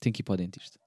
tenho 0.00 0.12
que 0.12 0.20
ir 0.20 0.24
para 0.24 0.34
o 0.34 0.36
dentista. 0.36 0.78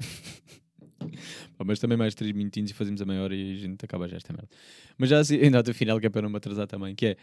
mas 1.64 1.78
também 1.78 1.96
mais 1.96 2.14
3 2.14 2.32
minutinhos 2.32 2.70
e 2.70 2.74
fazemos 2.74 3.00
a 3.00 3.06
maior 3.06 3.32
e 3.32 3.52
a 3.52 3.56
gente 3.56 3.84
acaba 3.84 4.08
já 4.08 4.16
esta 4.16 4.32
merda. 4.32 4.48
Mas 4.98 5.10
já 5.10 5.20
assim, 5.20 5.36
em 5.42 5.50
nota 5.50 5.72
final, 5.72 6.00
que 6.00 6.06
é 6.06 6.10
para 6.10 6.22
não 6.22 6.30
me 6.30 6.36
atrasar 6.36 6.66
também, 6.66 6.94
que 6.94 7.06
é. 7.06 7.16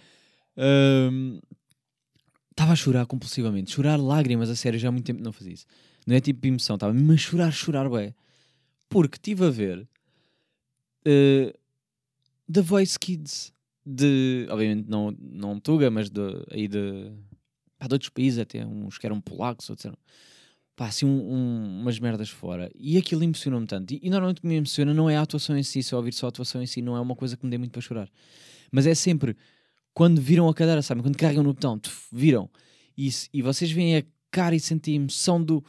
Estava 2.50 2.72
um, 2.72 2.74
a 2.74 2.76
chorar 2.76 3.06
compulsivamente, 3.06 3.72
chorar 3.72 3.98
lágrimas, 3.98 4.50
a 4.50 4.56
sério, 4.56 4.80
já 4.80 4.88
há 4.88 4.92
muito 4.92 5.06
tempo 5.06 5.22
não 5.22 5.34
fazia 5.34 5.54
isso. 5.54 5.66
Não 6.06 6.16
é 6.16 6.22
tipo 6.22 6.48
emoção, 6.48 6.76
estava 6.76 6.94
mesmo 6.94 7.12
a 7.12 7.18
chorar, 7.18 7.52
chorar, 7.52 7.90
bem. 7.90 8.16
Porque 8.90 9.18
estive 9.18 9.46
a 9.46 9.50
ver 9.50 9.80
uh, 11.06 11.54
The 12.52 12.62
Voice 12.62 12.98
Kids 12.98 13.54
de, 13.86 14.48
obviamente 14.50 14.90
não, 14.90 15.12
não 15.20 15.60
Tuga, 15.60 15.92
mas 15.92 16.10
de, 16.10 16.22
aí 16.50 16.68
de, 16.68 17.12
pá, 17.78 17.88
de 17.88 17.94
outros 17.94 18.10
países 18.10 18.40
até, 18.40 18.66
uns 18.66 18.98
que 18.98 19.06
eram 19.06 19.20
polacos, 19.22 19.70
outros 19.70 19.86
eram 19.86 19.98
pá, 20.76 20.88
assim 20.88 21.06
um, 21.06 21.34
um, 21.34 21.82
umas 21.82 22.00
merdas 22.00 22.30
fora. 22.30 22.72
E 22.76 22.98
aquilo 22.98 23.24
emocionou-me 23.24 23.66
tanto. 23.66 23.94
E, 23.94 24.00
e, 24.04 24.10
normalmente 24.10 24.40
o 24.40 24.42
que 24.42 24.48
me 24.48 24.56
emociona 24.56 24.94
não 24.94 25.10
é 25.10 25.18
a 25.18 25.22
atuação 25.22 25.58
em 25.58 25.64
si, 25.64 25.82
eu 25.92 25.98
ouvir 25.98 26.14
só 26.14 26.28
a 26.28 26.30
atuação 26.30 26.62
em 26.62 26.68
si, 26.68 26.82
não 26.82 26.96
é 26.96 27.02
uma 27.02 27.16
coisa 27.16 27.36
que 27.36 27.44
me 27.44 27.52
dê 27.52 27.58
muito 27.58 27.72
para 27.72 27.82
chorar. 27.82 28.10
Mas 28.72 28.86
é 28.86 28.94
sempre 28.94 29.36
quando 29.98 30.22
viram 30.22 30.48
a 30.48 30.54
cadeira, 30.54 30.84
sabem? 30.84 31.02
Quando 31.02 31.18
carregam 31.18 31.42
no 31.42 31.56
botão, 31.56 31.80
tuf, 31.80 32.08
viram. 32.12 32.48
E, 32.96 33.10
e 33.34 33.42
vocês 33.42 33.72
veem 33.72 33.98
a 33.98 34.04
cara 34.30 34.56
e 34.56 34.60
sentem 34.60 34.94
a 34.94 34.98
emoção 34.98 35.44
do. 35.44 35.66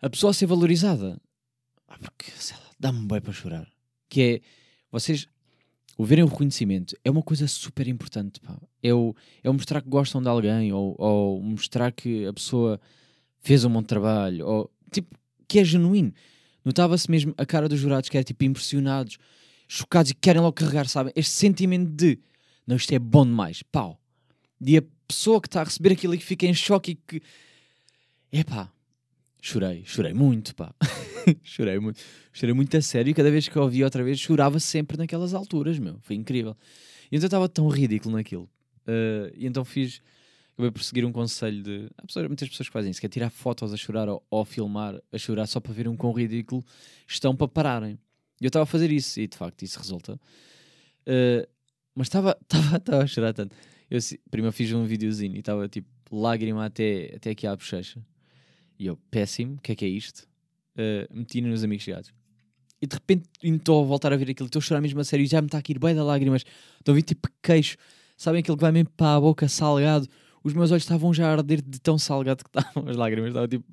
a 0.00 0.08
pessoa 0.08 0.30
a 0.30 0.34
ser 0.34 0.46
valorizada. 0.46 1.20
Ah, 1.88 1.98
porque, 1.98 2.30
sei 2.36 2.56
lá, 2.56 2.62
dá-me 2.78 3.08
bem 3.08 3.20
para 3.20 3.32
chorar. 3.32 3.68
Que 4.08 4.22
é. 4.22 4.40
Vocês. 4.92 5.26
O 5.98 6.04
verem 6.04 6.24
o 6.24 6.28
reconhecimento 6.28 6.96
é 7.04 7.10
uma 7.10 7.22
coisa 7.22 7.48
super 7.48 7.88
importante. 7.88 8.40
Pá. 8.40 8.56
É, 8.80 8.94
o, 8.94 9.14
é 9.42 9.50
o 9.50 9.52
mostrar 9.52 9.82
que 9.82 9.88
gostam 9.88 10.22
de 10.22 10.28
alguém 10.28 10.72
ou, 10.72 10.94
ou 10.96 11.42
mostrar 11.42 11.90
que 11.90 12.24
a 12.24 12.32
pessoa 12.32 12.80
fez 13.40 13.64
um 13.64 13.70
bom 13.70 13.82
trabalho, 13.82 14.46
ou 14.46 14.70
tipo, 14.92 15.18
que 15.48 15.58
é 15.58 15.64
genuíno. 15.64 16.14
Notava-se 16.64 17.10
mesmo 17.10 17.34
a 17.36 17.44
cara 17.44 17.68
dos 17.68 17.80
jurados 17.80 18.08
que 18.08 18.16
era 18.16 18.22
tipo 18.22 18.44
impressionados, 18.44 19.18
chocados 19.66 20.12
e 20.12 20.14
querem 20.14 20.40
logo 20.40 20.52
carregar, 20.52 20.86
sabem? 20.88 21.12
Este 21.16 21.32
sentimento 21.32 21.90
de 21.90 22.18
não, 22.64 22.76
isto 22.76 22.92
é 22.92 22.98
bom 22.98 23.24
demais, 23.24 23.62
pau. 23.62 23.98
E 24.60 24.76
a 24.76 24.82
pessoa 25.06 25.40
que 25.40 25.48
está 25.48 25.62
a 25.62 25.64
receber 25.64 25.92
aquilo 25.92 26.14
e 26.14 26.18
que 26.18 26.24
fica 26.24 26.46
em 26.46 26.52
choque 26.52 26.92
e 26.92 26.94
que. 26.94 27.22
Epá, 28.30 28.70
chorei, 29.40 29.82
chorei 29.84 30.12
muito, 30.12 30.54
pá. 30.54 30.74
chorei 31.42 31.78
muito, 31.78 32.00
chorei 32.32 32.54
muito 32.54 32.76
a 32.76 32.82
sério 32.82 33.10
e 33.10 33.14
cada 33.14 33.30
vez 33.30 33.48
que 33.48 33.56
eu 33.56 33.62
ouvi 33.62 33.84
outra 33.84 34.02
vez 34.02 34.18
chorava 34.18 34.58
sempre 34.60 34.96
naquelas 34.96 35.34
alturas, 35.34 35.78
meu. 35.78 35.98
Foi 36.00 36.16
incrível. 36.16 36.56
E 37.10 37.16
então 37.16 37.26
estava 37.26 37.48
tão 37.48 37.68
ridículo 37.68 38.16
naquilo. 38.16 38.48
Uh, 38.86 39.32
e 39.34 39.46
então 39.46 39.64
fiz 39.64 40.00
acabei 40.58 40.72
por 40.72 40.82
seguir 40.82 41.04
um 41.04 41.12
conselho 41.12 41.62
de. 41.62 41.88
Há 41.96 42.06
pessoas, 42.06 42.26
muitas 42.26 42.48
pessoas 42.48 42.68
que 42.68 42.72
fazem 42.72 42.90
isso, 42.90 43.00
que 43.00 43.06
é 43.06 43.08
tirar 43.08 43.30
fotos 43.30 43.72
a 43.72 43.76
chorar 43.76 44.08
ou, 44.08 44.24
ou 44.28 44.44
filmar 44.44 45.00
a 45.12 45.18
chorar 45.18 45.46
só 45.46 45.60
para 45.60 45.72
ver 45.72 45.88
um 45.88 45.96
quão 45.96 46.12
ridículo 46.12 46.64
estão 47.06 47.34
para 47.34 47.46
pararem. 47.46 47.98
E 48.40 48.44
eu 48.44 48.48
estava 48.48 48.64
a 48.64 48.66
fazer 48.66 48.90
isso 48.90 49.20
e 49.20 49.26
de 49.28 49.36
facto 49.36 49.62
isso 49.62 49.78
resulta. 49.78 50.14
Uh, 51.06 51.48
mas 51.94 52.08
estava 52.08 52.36
a 53.02 53.06
chorar 53.06 53.32
tanto. 53.32 53.54
Eu 53.88 54.00
primeiro 54.30 54.52
fiz 54.52 54.72
um 54.72 54.84
videozinho 54.84 55.36
e 55.36 55.38
estava 55.38 55.68
tipo 55.68 55.88
lágrima 56.10 56.66
até, 56.66 57.14
até 57.16 57.30
aqui 57.30 57.46
à 57.46 57.54
bochecha. 57.54 58.00
E 58.78 58.86
eu, 58.86 58.96
péssimo, 59.10 59.54
o 59.54 59.60
que 59.60 59.72
é 59.72 59.74
que 59.74 59.84
é 59.84 59.88
isto? 59.88 60.28
Uh, 60.74 61.12
meti 61.12 61.40
nos 61.40 61.64
amigos 61.64 61.84
chegados. 61.84 62.12
E 62.80 62.86
de 62.86 62.94
repente 62.94 63.28
estou 63.42 63.82
a 63.82 63.86
voltar 63.86 64.12
a 64.12 64.16
ver 64.16 64.30
aquilo, 64.30 64.46
estou 64.46 64.60
a 64.60 64.62
chorar 64.62 64.80
mesmo 64.80 65.00
a 65.00 65.04
sério 65.04 65.26
já 65.26 65.42
me 65.42 65.46
está 65.46 65.58
a 65.58 65.62
ir 65.68 65.78
bem 65.78 65.94
da 65.94 66.04
lágrimas. 66.04 66.44
Estou 66.78 66.92
a 66.92 66.94
ver 66.94 67.02
tipo 67.02 67.28
queixo, 67.42 67.76
sabem 68.16 68.40
aquilo 68.40 68.56
que 68.56 68.62
vai 68.62 68.70
mesmo 68.70 68.90
para 68.90 69.16
a 69.16 69.20
boca 69.20 69.48
salgado 69.48 70.08
os 70.42 70.54
meus 70.54 70.70
olhos 70.70 70.82
estavam 70.82 71.12
já 71.12 71.28
a 71.28 71.32
arder 71.32 71.62
de 71.62 71.80
tão 71.80 71.98
salgado 71.98 72.44
que 72.44 72.50
estavam 72.50 72.88
as 72.88 72.96
lágrimas. 72.96 73.28
Estava 73.28 73.48
tipo, 73.48 73.64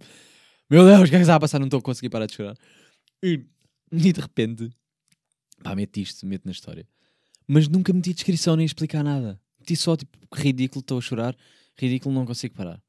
meu 0.69 0.85
Deus, 0.85 1.01
o 1.01 1.09
que 1.09 1.15
é 1.15 1.19
que 1.19 1.21
está 1.21 1.35
a 1.35 1.39
passar? 1.39 1.59
Não 1.59 1.67
estou 1.67 1.79
a 1.79 1.81
conseguir 1.81 2.09
parar 2.09 2.25
de 2.25 2.33
chorar. 2.33 2.57
E, 3.23 3.45
e 3.91 4.13
de 4.13 4.19
repente, 4.19 4.69
pá, 5.63 5.75
mete 5.75 6.01
isto, 6.01 6.25
mete 6.25 6.45
na 6.45 6.51
história. 6.51 6.87
Mas 7.47 7.67
nunca 7.67 7.93
meti 7.93 8.13
descrição 8.13 8.55
nem 8.55 8.65
explicar 8.65 9.03
nada. 9.03 9.39
Meti 9.59 9.75
só 9.75 9.95
tipo, 9.95 10.17
ridículo, 10.33 10.81
estou 10.81 10.97
a 10.97 11.01
chorar, 11.01 11.35
ridículo, 11.77 12.13
não 12.13 12.25
consigo 12.25 12.55
parar. 12.55 12.81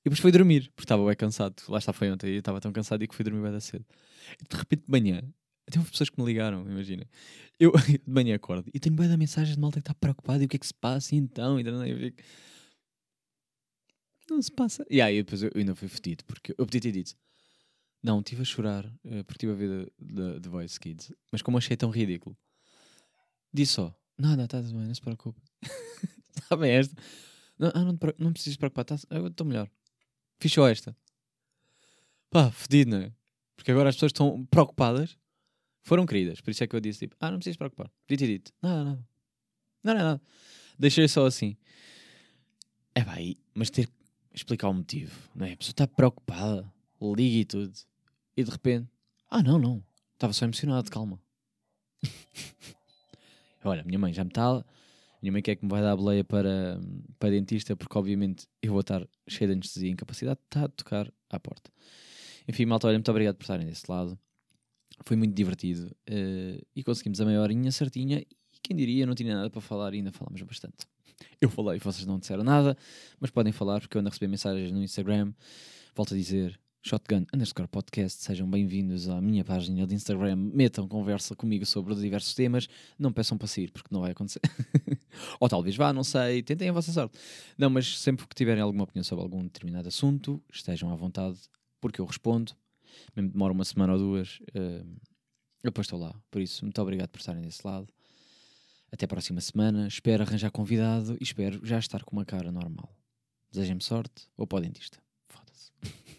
E 0.00 0.04
depois 0.04 0.20
fui 0.20 0.32
dormir, 0.32 0.70
porque 0.74 0.84
estava 0.84 1.04
bem 1.04 1.16
cansado. 1.16 1.62
Lá 1.68 1.78
está, 1.78 1.92
foi 1.92 2.10
ontem, 2.10 2.28
e 2.28 2.36
estava 2.36 2.60
tão 2.60 2.72
cansado 2.72 3.02
e 3.02 3.08
que 3.08 3.14
fui 3.14 3.24
dormir 3.24 3.42
bem 3.42 3.52
da 3.52 3.60
cedo. 3.60 3.84
E 4.40 4.48
de 4.48 4.56
repente 4.56 4.84
de 4.84 4.90
manhã, 4.90 5.22
até 5.68 5.78
houve 5.78 5.90
pessoas 5.90 6.08
que 6.10 6.20
me 6.20 6.26
ligaram, 6.26 6.68
imagina. 6.68 7.06
Eu 7.58 7.72
de 7.86 8.00
manhã 8.06 8.34
acordo 8.34 8.70
e 8.72 8.80
tenho 8.80 8.96
bem 8.96 9.08
da 9.08 9.16
mensagem 9.16 9.54
de 9.54 9.60
malta 9.60 9.80
que 9.80 9.82
está 9.82 9.94
preocupada 9.94 10.42
e 10.42 10.46
o 10.46 10.48
que 10.48 10.56
é 10.56 10.58
que 10.58 10.66
se 10.66 10.74
passa 10.74 11.14
e 11.14 11.18
então, 11.18 11.58
e 11.58 11.62
então 11.62 11.84
eu 11.86 11.98
fico 11.98 12.22
não 14.30 14.40
se 14.40 14.50
passa. 14.50 14.86
E 14.88 15.00
aí 15.00 15.22
depois 15.22 15.42
eu 15.42 15.50
ainda 15.54 15.74
fui 15.74 15.88
fedido, 15.88 16.24
porque 16.24 16.52
eu 16.56 16.64
podia 16.64 16.80
ter 16.80 16.92
dito, 16.92 17.14
não, 18.02 18.20
estive 18.20 18.42
a 18.42 18.44
chorar 18.44 18.86
uh, 18.86 19.24
porque 19.24 19.46
estive 19.46 19.52
a 19.52 19.54
ver 19.54 19.92
The, 19.98 20.40
The 20.40 20.48
Voice 20.48 20.78
Kids, 20.78 21.12
mas 21.32 21.42
como 21.42 21.58
achei 21.58 21.76
tão 21.76 21.90
ridículo, 21.90 22.36
disse 23.52 23.74
só, 23.74 23.94
nada, 24.16 24.44
está 24.44 24.62
bem, 24.62 24.72
não 24.72 24.94
se 24.94 25.00
preocupe. 25.00 25.40
Está 26.34 26.56
bem 26.56 26.72
esta. 26.72 26.94
Não, 27.58 27.70
ah, 27.74 27.84
não, 27.84 27.98
não 28.18 28.32
precisas 28.32 28.56
preocupar, 28.56 28.84
tá, 28.84 28.96
eu 29.10 29.26
estou 29.26 29.46
melhor. 29.46 29.68
Só 30.48 30.68
esta. 30.68 30.96
Pá, 32.30 32.50
fedido, 32.50 32.92
não 32.92 32.98
é? 32.98 33.12
Porque 33.56 33.70
agora 33.70 33.88
as 33.88 33.96
pessoas 33.96 34.10
estão 34.10 34.44
preocupadas, 34.46 35.18
foram 35.82 36.06
queridas, 36.06 36.40
por 36.40 36.50
isso 36.50 36.64
é 36.64 36.66
que 36.66 36.74
eu 36.74 36.80
disse 36.80 37.00
tipo, 37.00 37.16
ah, 37.20 37.30
não 37.30 37.38
precisas 37.38 37.56
preocupar. 37.56 37.90
Podia 38.06 38.18
ter 38.18 38.26
dito, 38.26 38.52
nada, 38.62 38.84
nada. 38.84 39.08
Não, 39.82 39.94
não, 39.94 40.02
nada. 40.02 40.22
Deixei 40.78 41.06
só 41.08 41.26
assim. 41.26 41.56
É 42.94 43.04
pá, 43.04 43.16
mas 43.54 43.70
ter 43.70 43.88
explicar 44.32 44.68
o 44.68 44.74
motivo, 44.74 45.12
não 45.34 45.46
é? 45.46 45.52
A 45.52 45.56
pessoa 45.56 45.72
está 45.72 45.86
preocupada, 45.86 46.72
liga 47.02 47.36
e 47.36 47.44
tudo, 47.44 47.72
e 48.36 48.44
de 48.44 48.50
repente, 48.50 48.88
ah, 49.28 49.42
não, 49.42 49.58
não, 49.58 49.84
estava 50.14 50.32
só 50.32 50.44
emocionado, 50.44 50.90
calma. 50.90 51.20
Olha, 53.64 53.84
minha 53.84 53.98
mãe 53.98 54.12
já 54.12 54.24
me 54.24 54.30
está 54.30 54.64
Minha 55.22 55.32
mãe 55.32 55.42
quer 55.42 55.56
que 55.56 55.64
me 55.64 55.70
vai 55.70 55.82
dar 55.82 55.92
a 55.92 55.96
boleia 55.96 56.24
para, 56.24 56.80
para 57.18 57.30
dentista, 57.30 57.76
porque 57.76 57.96
obviamente 57.98 58.46
eu 58.62 58.72
vou 58.72 58.80
estar 58.80 59.06
cheio 59.28 59.48
de 59.48 59.54
anestesia 59.54 59.88
e 59.88 59.92
incapacidade. 59.92 60.38
Está 60.44 60.64
a 60.64 60.68
tocar 60.68 61.12
à 61.28 61.38
porta. 61.38 61.70
Enfim, 62.48 62.64
malta, 62.64 62.86
olha, 62.86 62.96
muito 62.96 63.10
obrigado 63.10 63.36
por 63.36 63.42
estarem 63.42 63.66
desse 63.66 63.90
lado. 63.90 64.18
Foi 65.04 65.16
muito 65.16 65.34
divertido 65.34 65.86
uh, 66.08 66.66
e 66.74 66.82
conseguimos 66.82 67.20
a 67.20 67.24
meia 67.24 67.40
horinha 67.40 67.70
certinha. 67.70 68.20
E 68.20 68.26
quem 68.62 68.76
diria, 68.76 69.06
não 69.06 69.14
tinha 69.14 69.34
nada 69.34 69.50
para 69.50 69.60
falar 69.60 69.92
e 69.94 69.98
ainda 69.98 70.12
falámos 70.12 70.40
bastante. 70.42 70.86
Eu 71.40 71.50
falei, 71.50 71.78
vocês 71.78 72.06
não 72.06 72.18
disseram 72.18 72.42
nada, 72.42 72.76
mas 73.18 73.30
podem 73.30 73.52
falar 73.52 73.80
porque 73.80 73.94
eu 73.94 74.00
ando 74.00 74.08
a 74.08 74.10
receber 74.10 74.28
mensagens 74.28 74.72
no 74.72 74.82
Instagram. 74.82 75.34
Volto 75.94 76.14
a 76.14 76.16
dizer, 76.16 76.58
Shotgun 76.82 77.26
underscore 77.34 77.68
podcast, 77.68 78.22
sejam 78.24 78.48
bem-vindos 78.48 79.06
à 79.06 79.20
minha 79.20 79.44
página 79.44 79.86
de 79.86 79.94
Instagram, 79.94 80.34
metam 80.36 80.88
conversa 80.88 81.36
comigo 81.36 81.66
sobre 81.66 81.94
diversos 81.94 82.34
temas, 82.34 82.68
não 82.98 83.12
peçam 83.12 83.36
para 83.36 83.46
sair, 83.46 83.70
porque 83.70 83.88
não 83.92 84.00
vai 84.00 84.12
acontecer. 84.12 84.40
Ou 85.38 85.46
talvez 85.46 85.76
vá, 85.76 85.92
não 85.92 86.02
sei, 86.02 86.42
tentem 86.42 86.70
a 86.70 86.72
vossa 86.72 86.90
sorte. 86.90 87.18
Não, 87.58 87.68
mas 87.68 87.98
sempre 87.98 88.26
que 88.26 88.34
tiverem 88.34 88.62
alguma 88.62 88.84
opinião 88.84 89.04
sobre 89.04 89.22
algum 89.22 89.42
determinado 89.42 89.88
assunto, 89.88 90.42
estejam 90.50 90.90
à 90.90 90.96
vontade, 90.96 91.38
porque 91.82 92.00
eu 92.00 92.06
respondo, 92.06 92.52
mesmo 93.14 93.30
demora 93.30 93.52
uma 93.52 93.64
semana 93.64 93.92
ou 93.92 93.98
duas, 93.98 94.40
uh, 94.54 94.86
eu 95.62 95.70
depois 95.70 95.84
estou 95.84 95.98
lá. 95.98 96.14
Por 96.30 96.40
isso, 96.40 96.64
muito 96.64 96.80
obrigado 96.80 97.10
por 97.10 97.18
estarem 97.18 97.42
desse 97.42 97.64
lado. 97.64 97.88
Até 98.90 99.04
a 99.04 99.08
próxima 99.08 99.42
semana, 99.42 99.86
espero 99.86 100.22
arranjar 100.22 100.50
convidado 100.50 101.14
e 101.20 101.24
espero 101.24 101.60
já 101.62 101.78
estar 101.78 102.02
com 102.04 102.16
uma 102.16 102.24
cara 102.24 102.50
normal. 102.50 102.90
Desejem-me 103.50 103.82
sorte 103.82 104.28
ou 104.34 104.46
para 104.46 104.66
o. 104.66 105.02
Foda-se. 105.26 105.72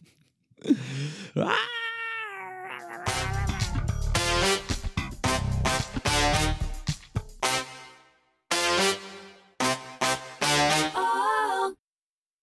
ah! 1.37 1.77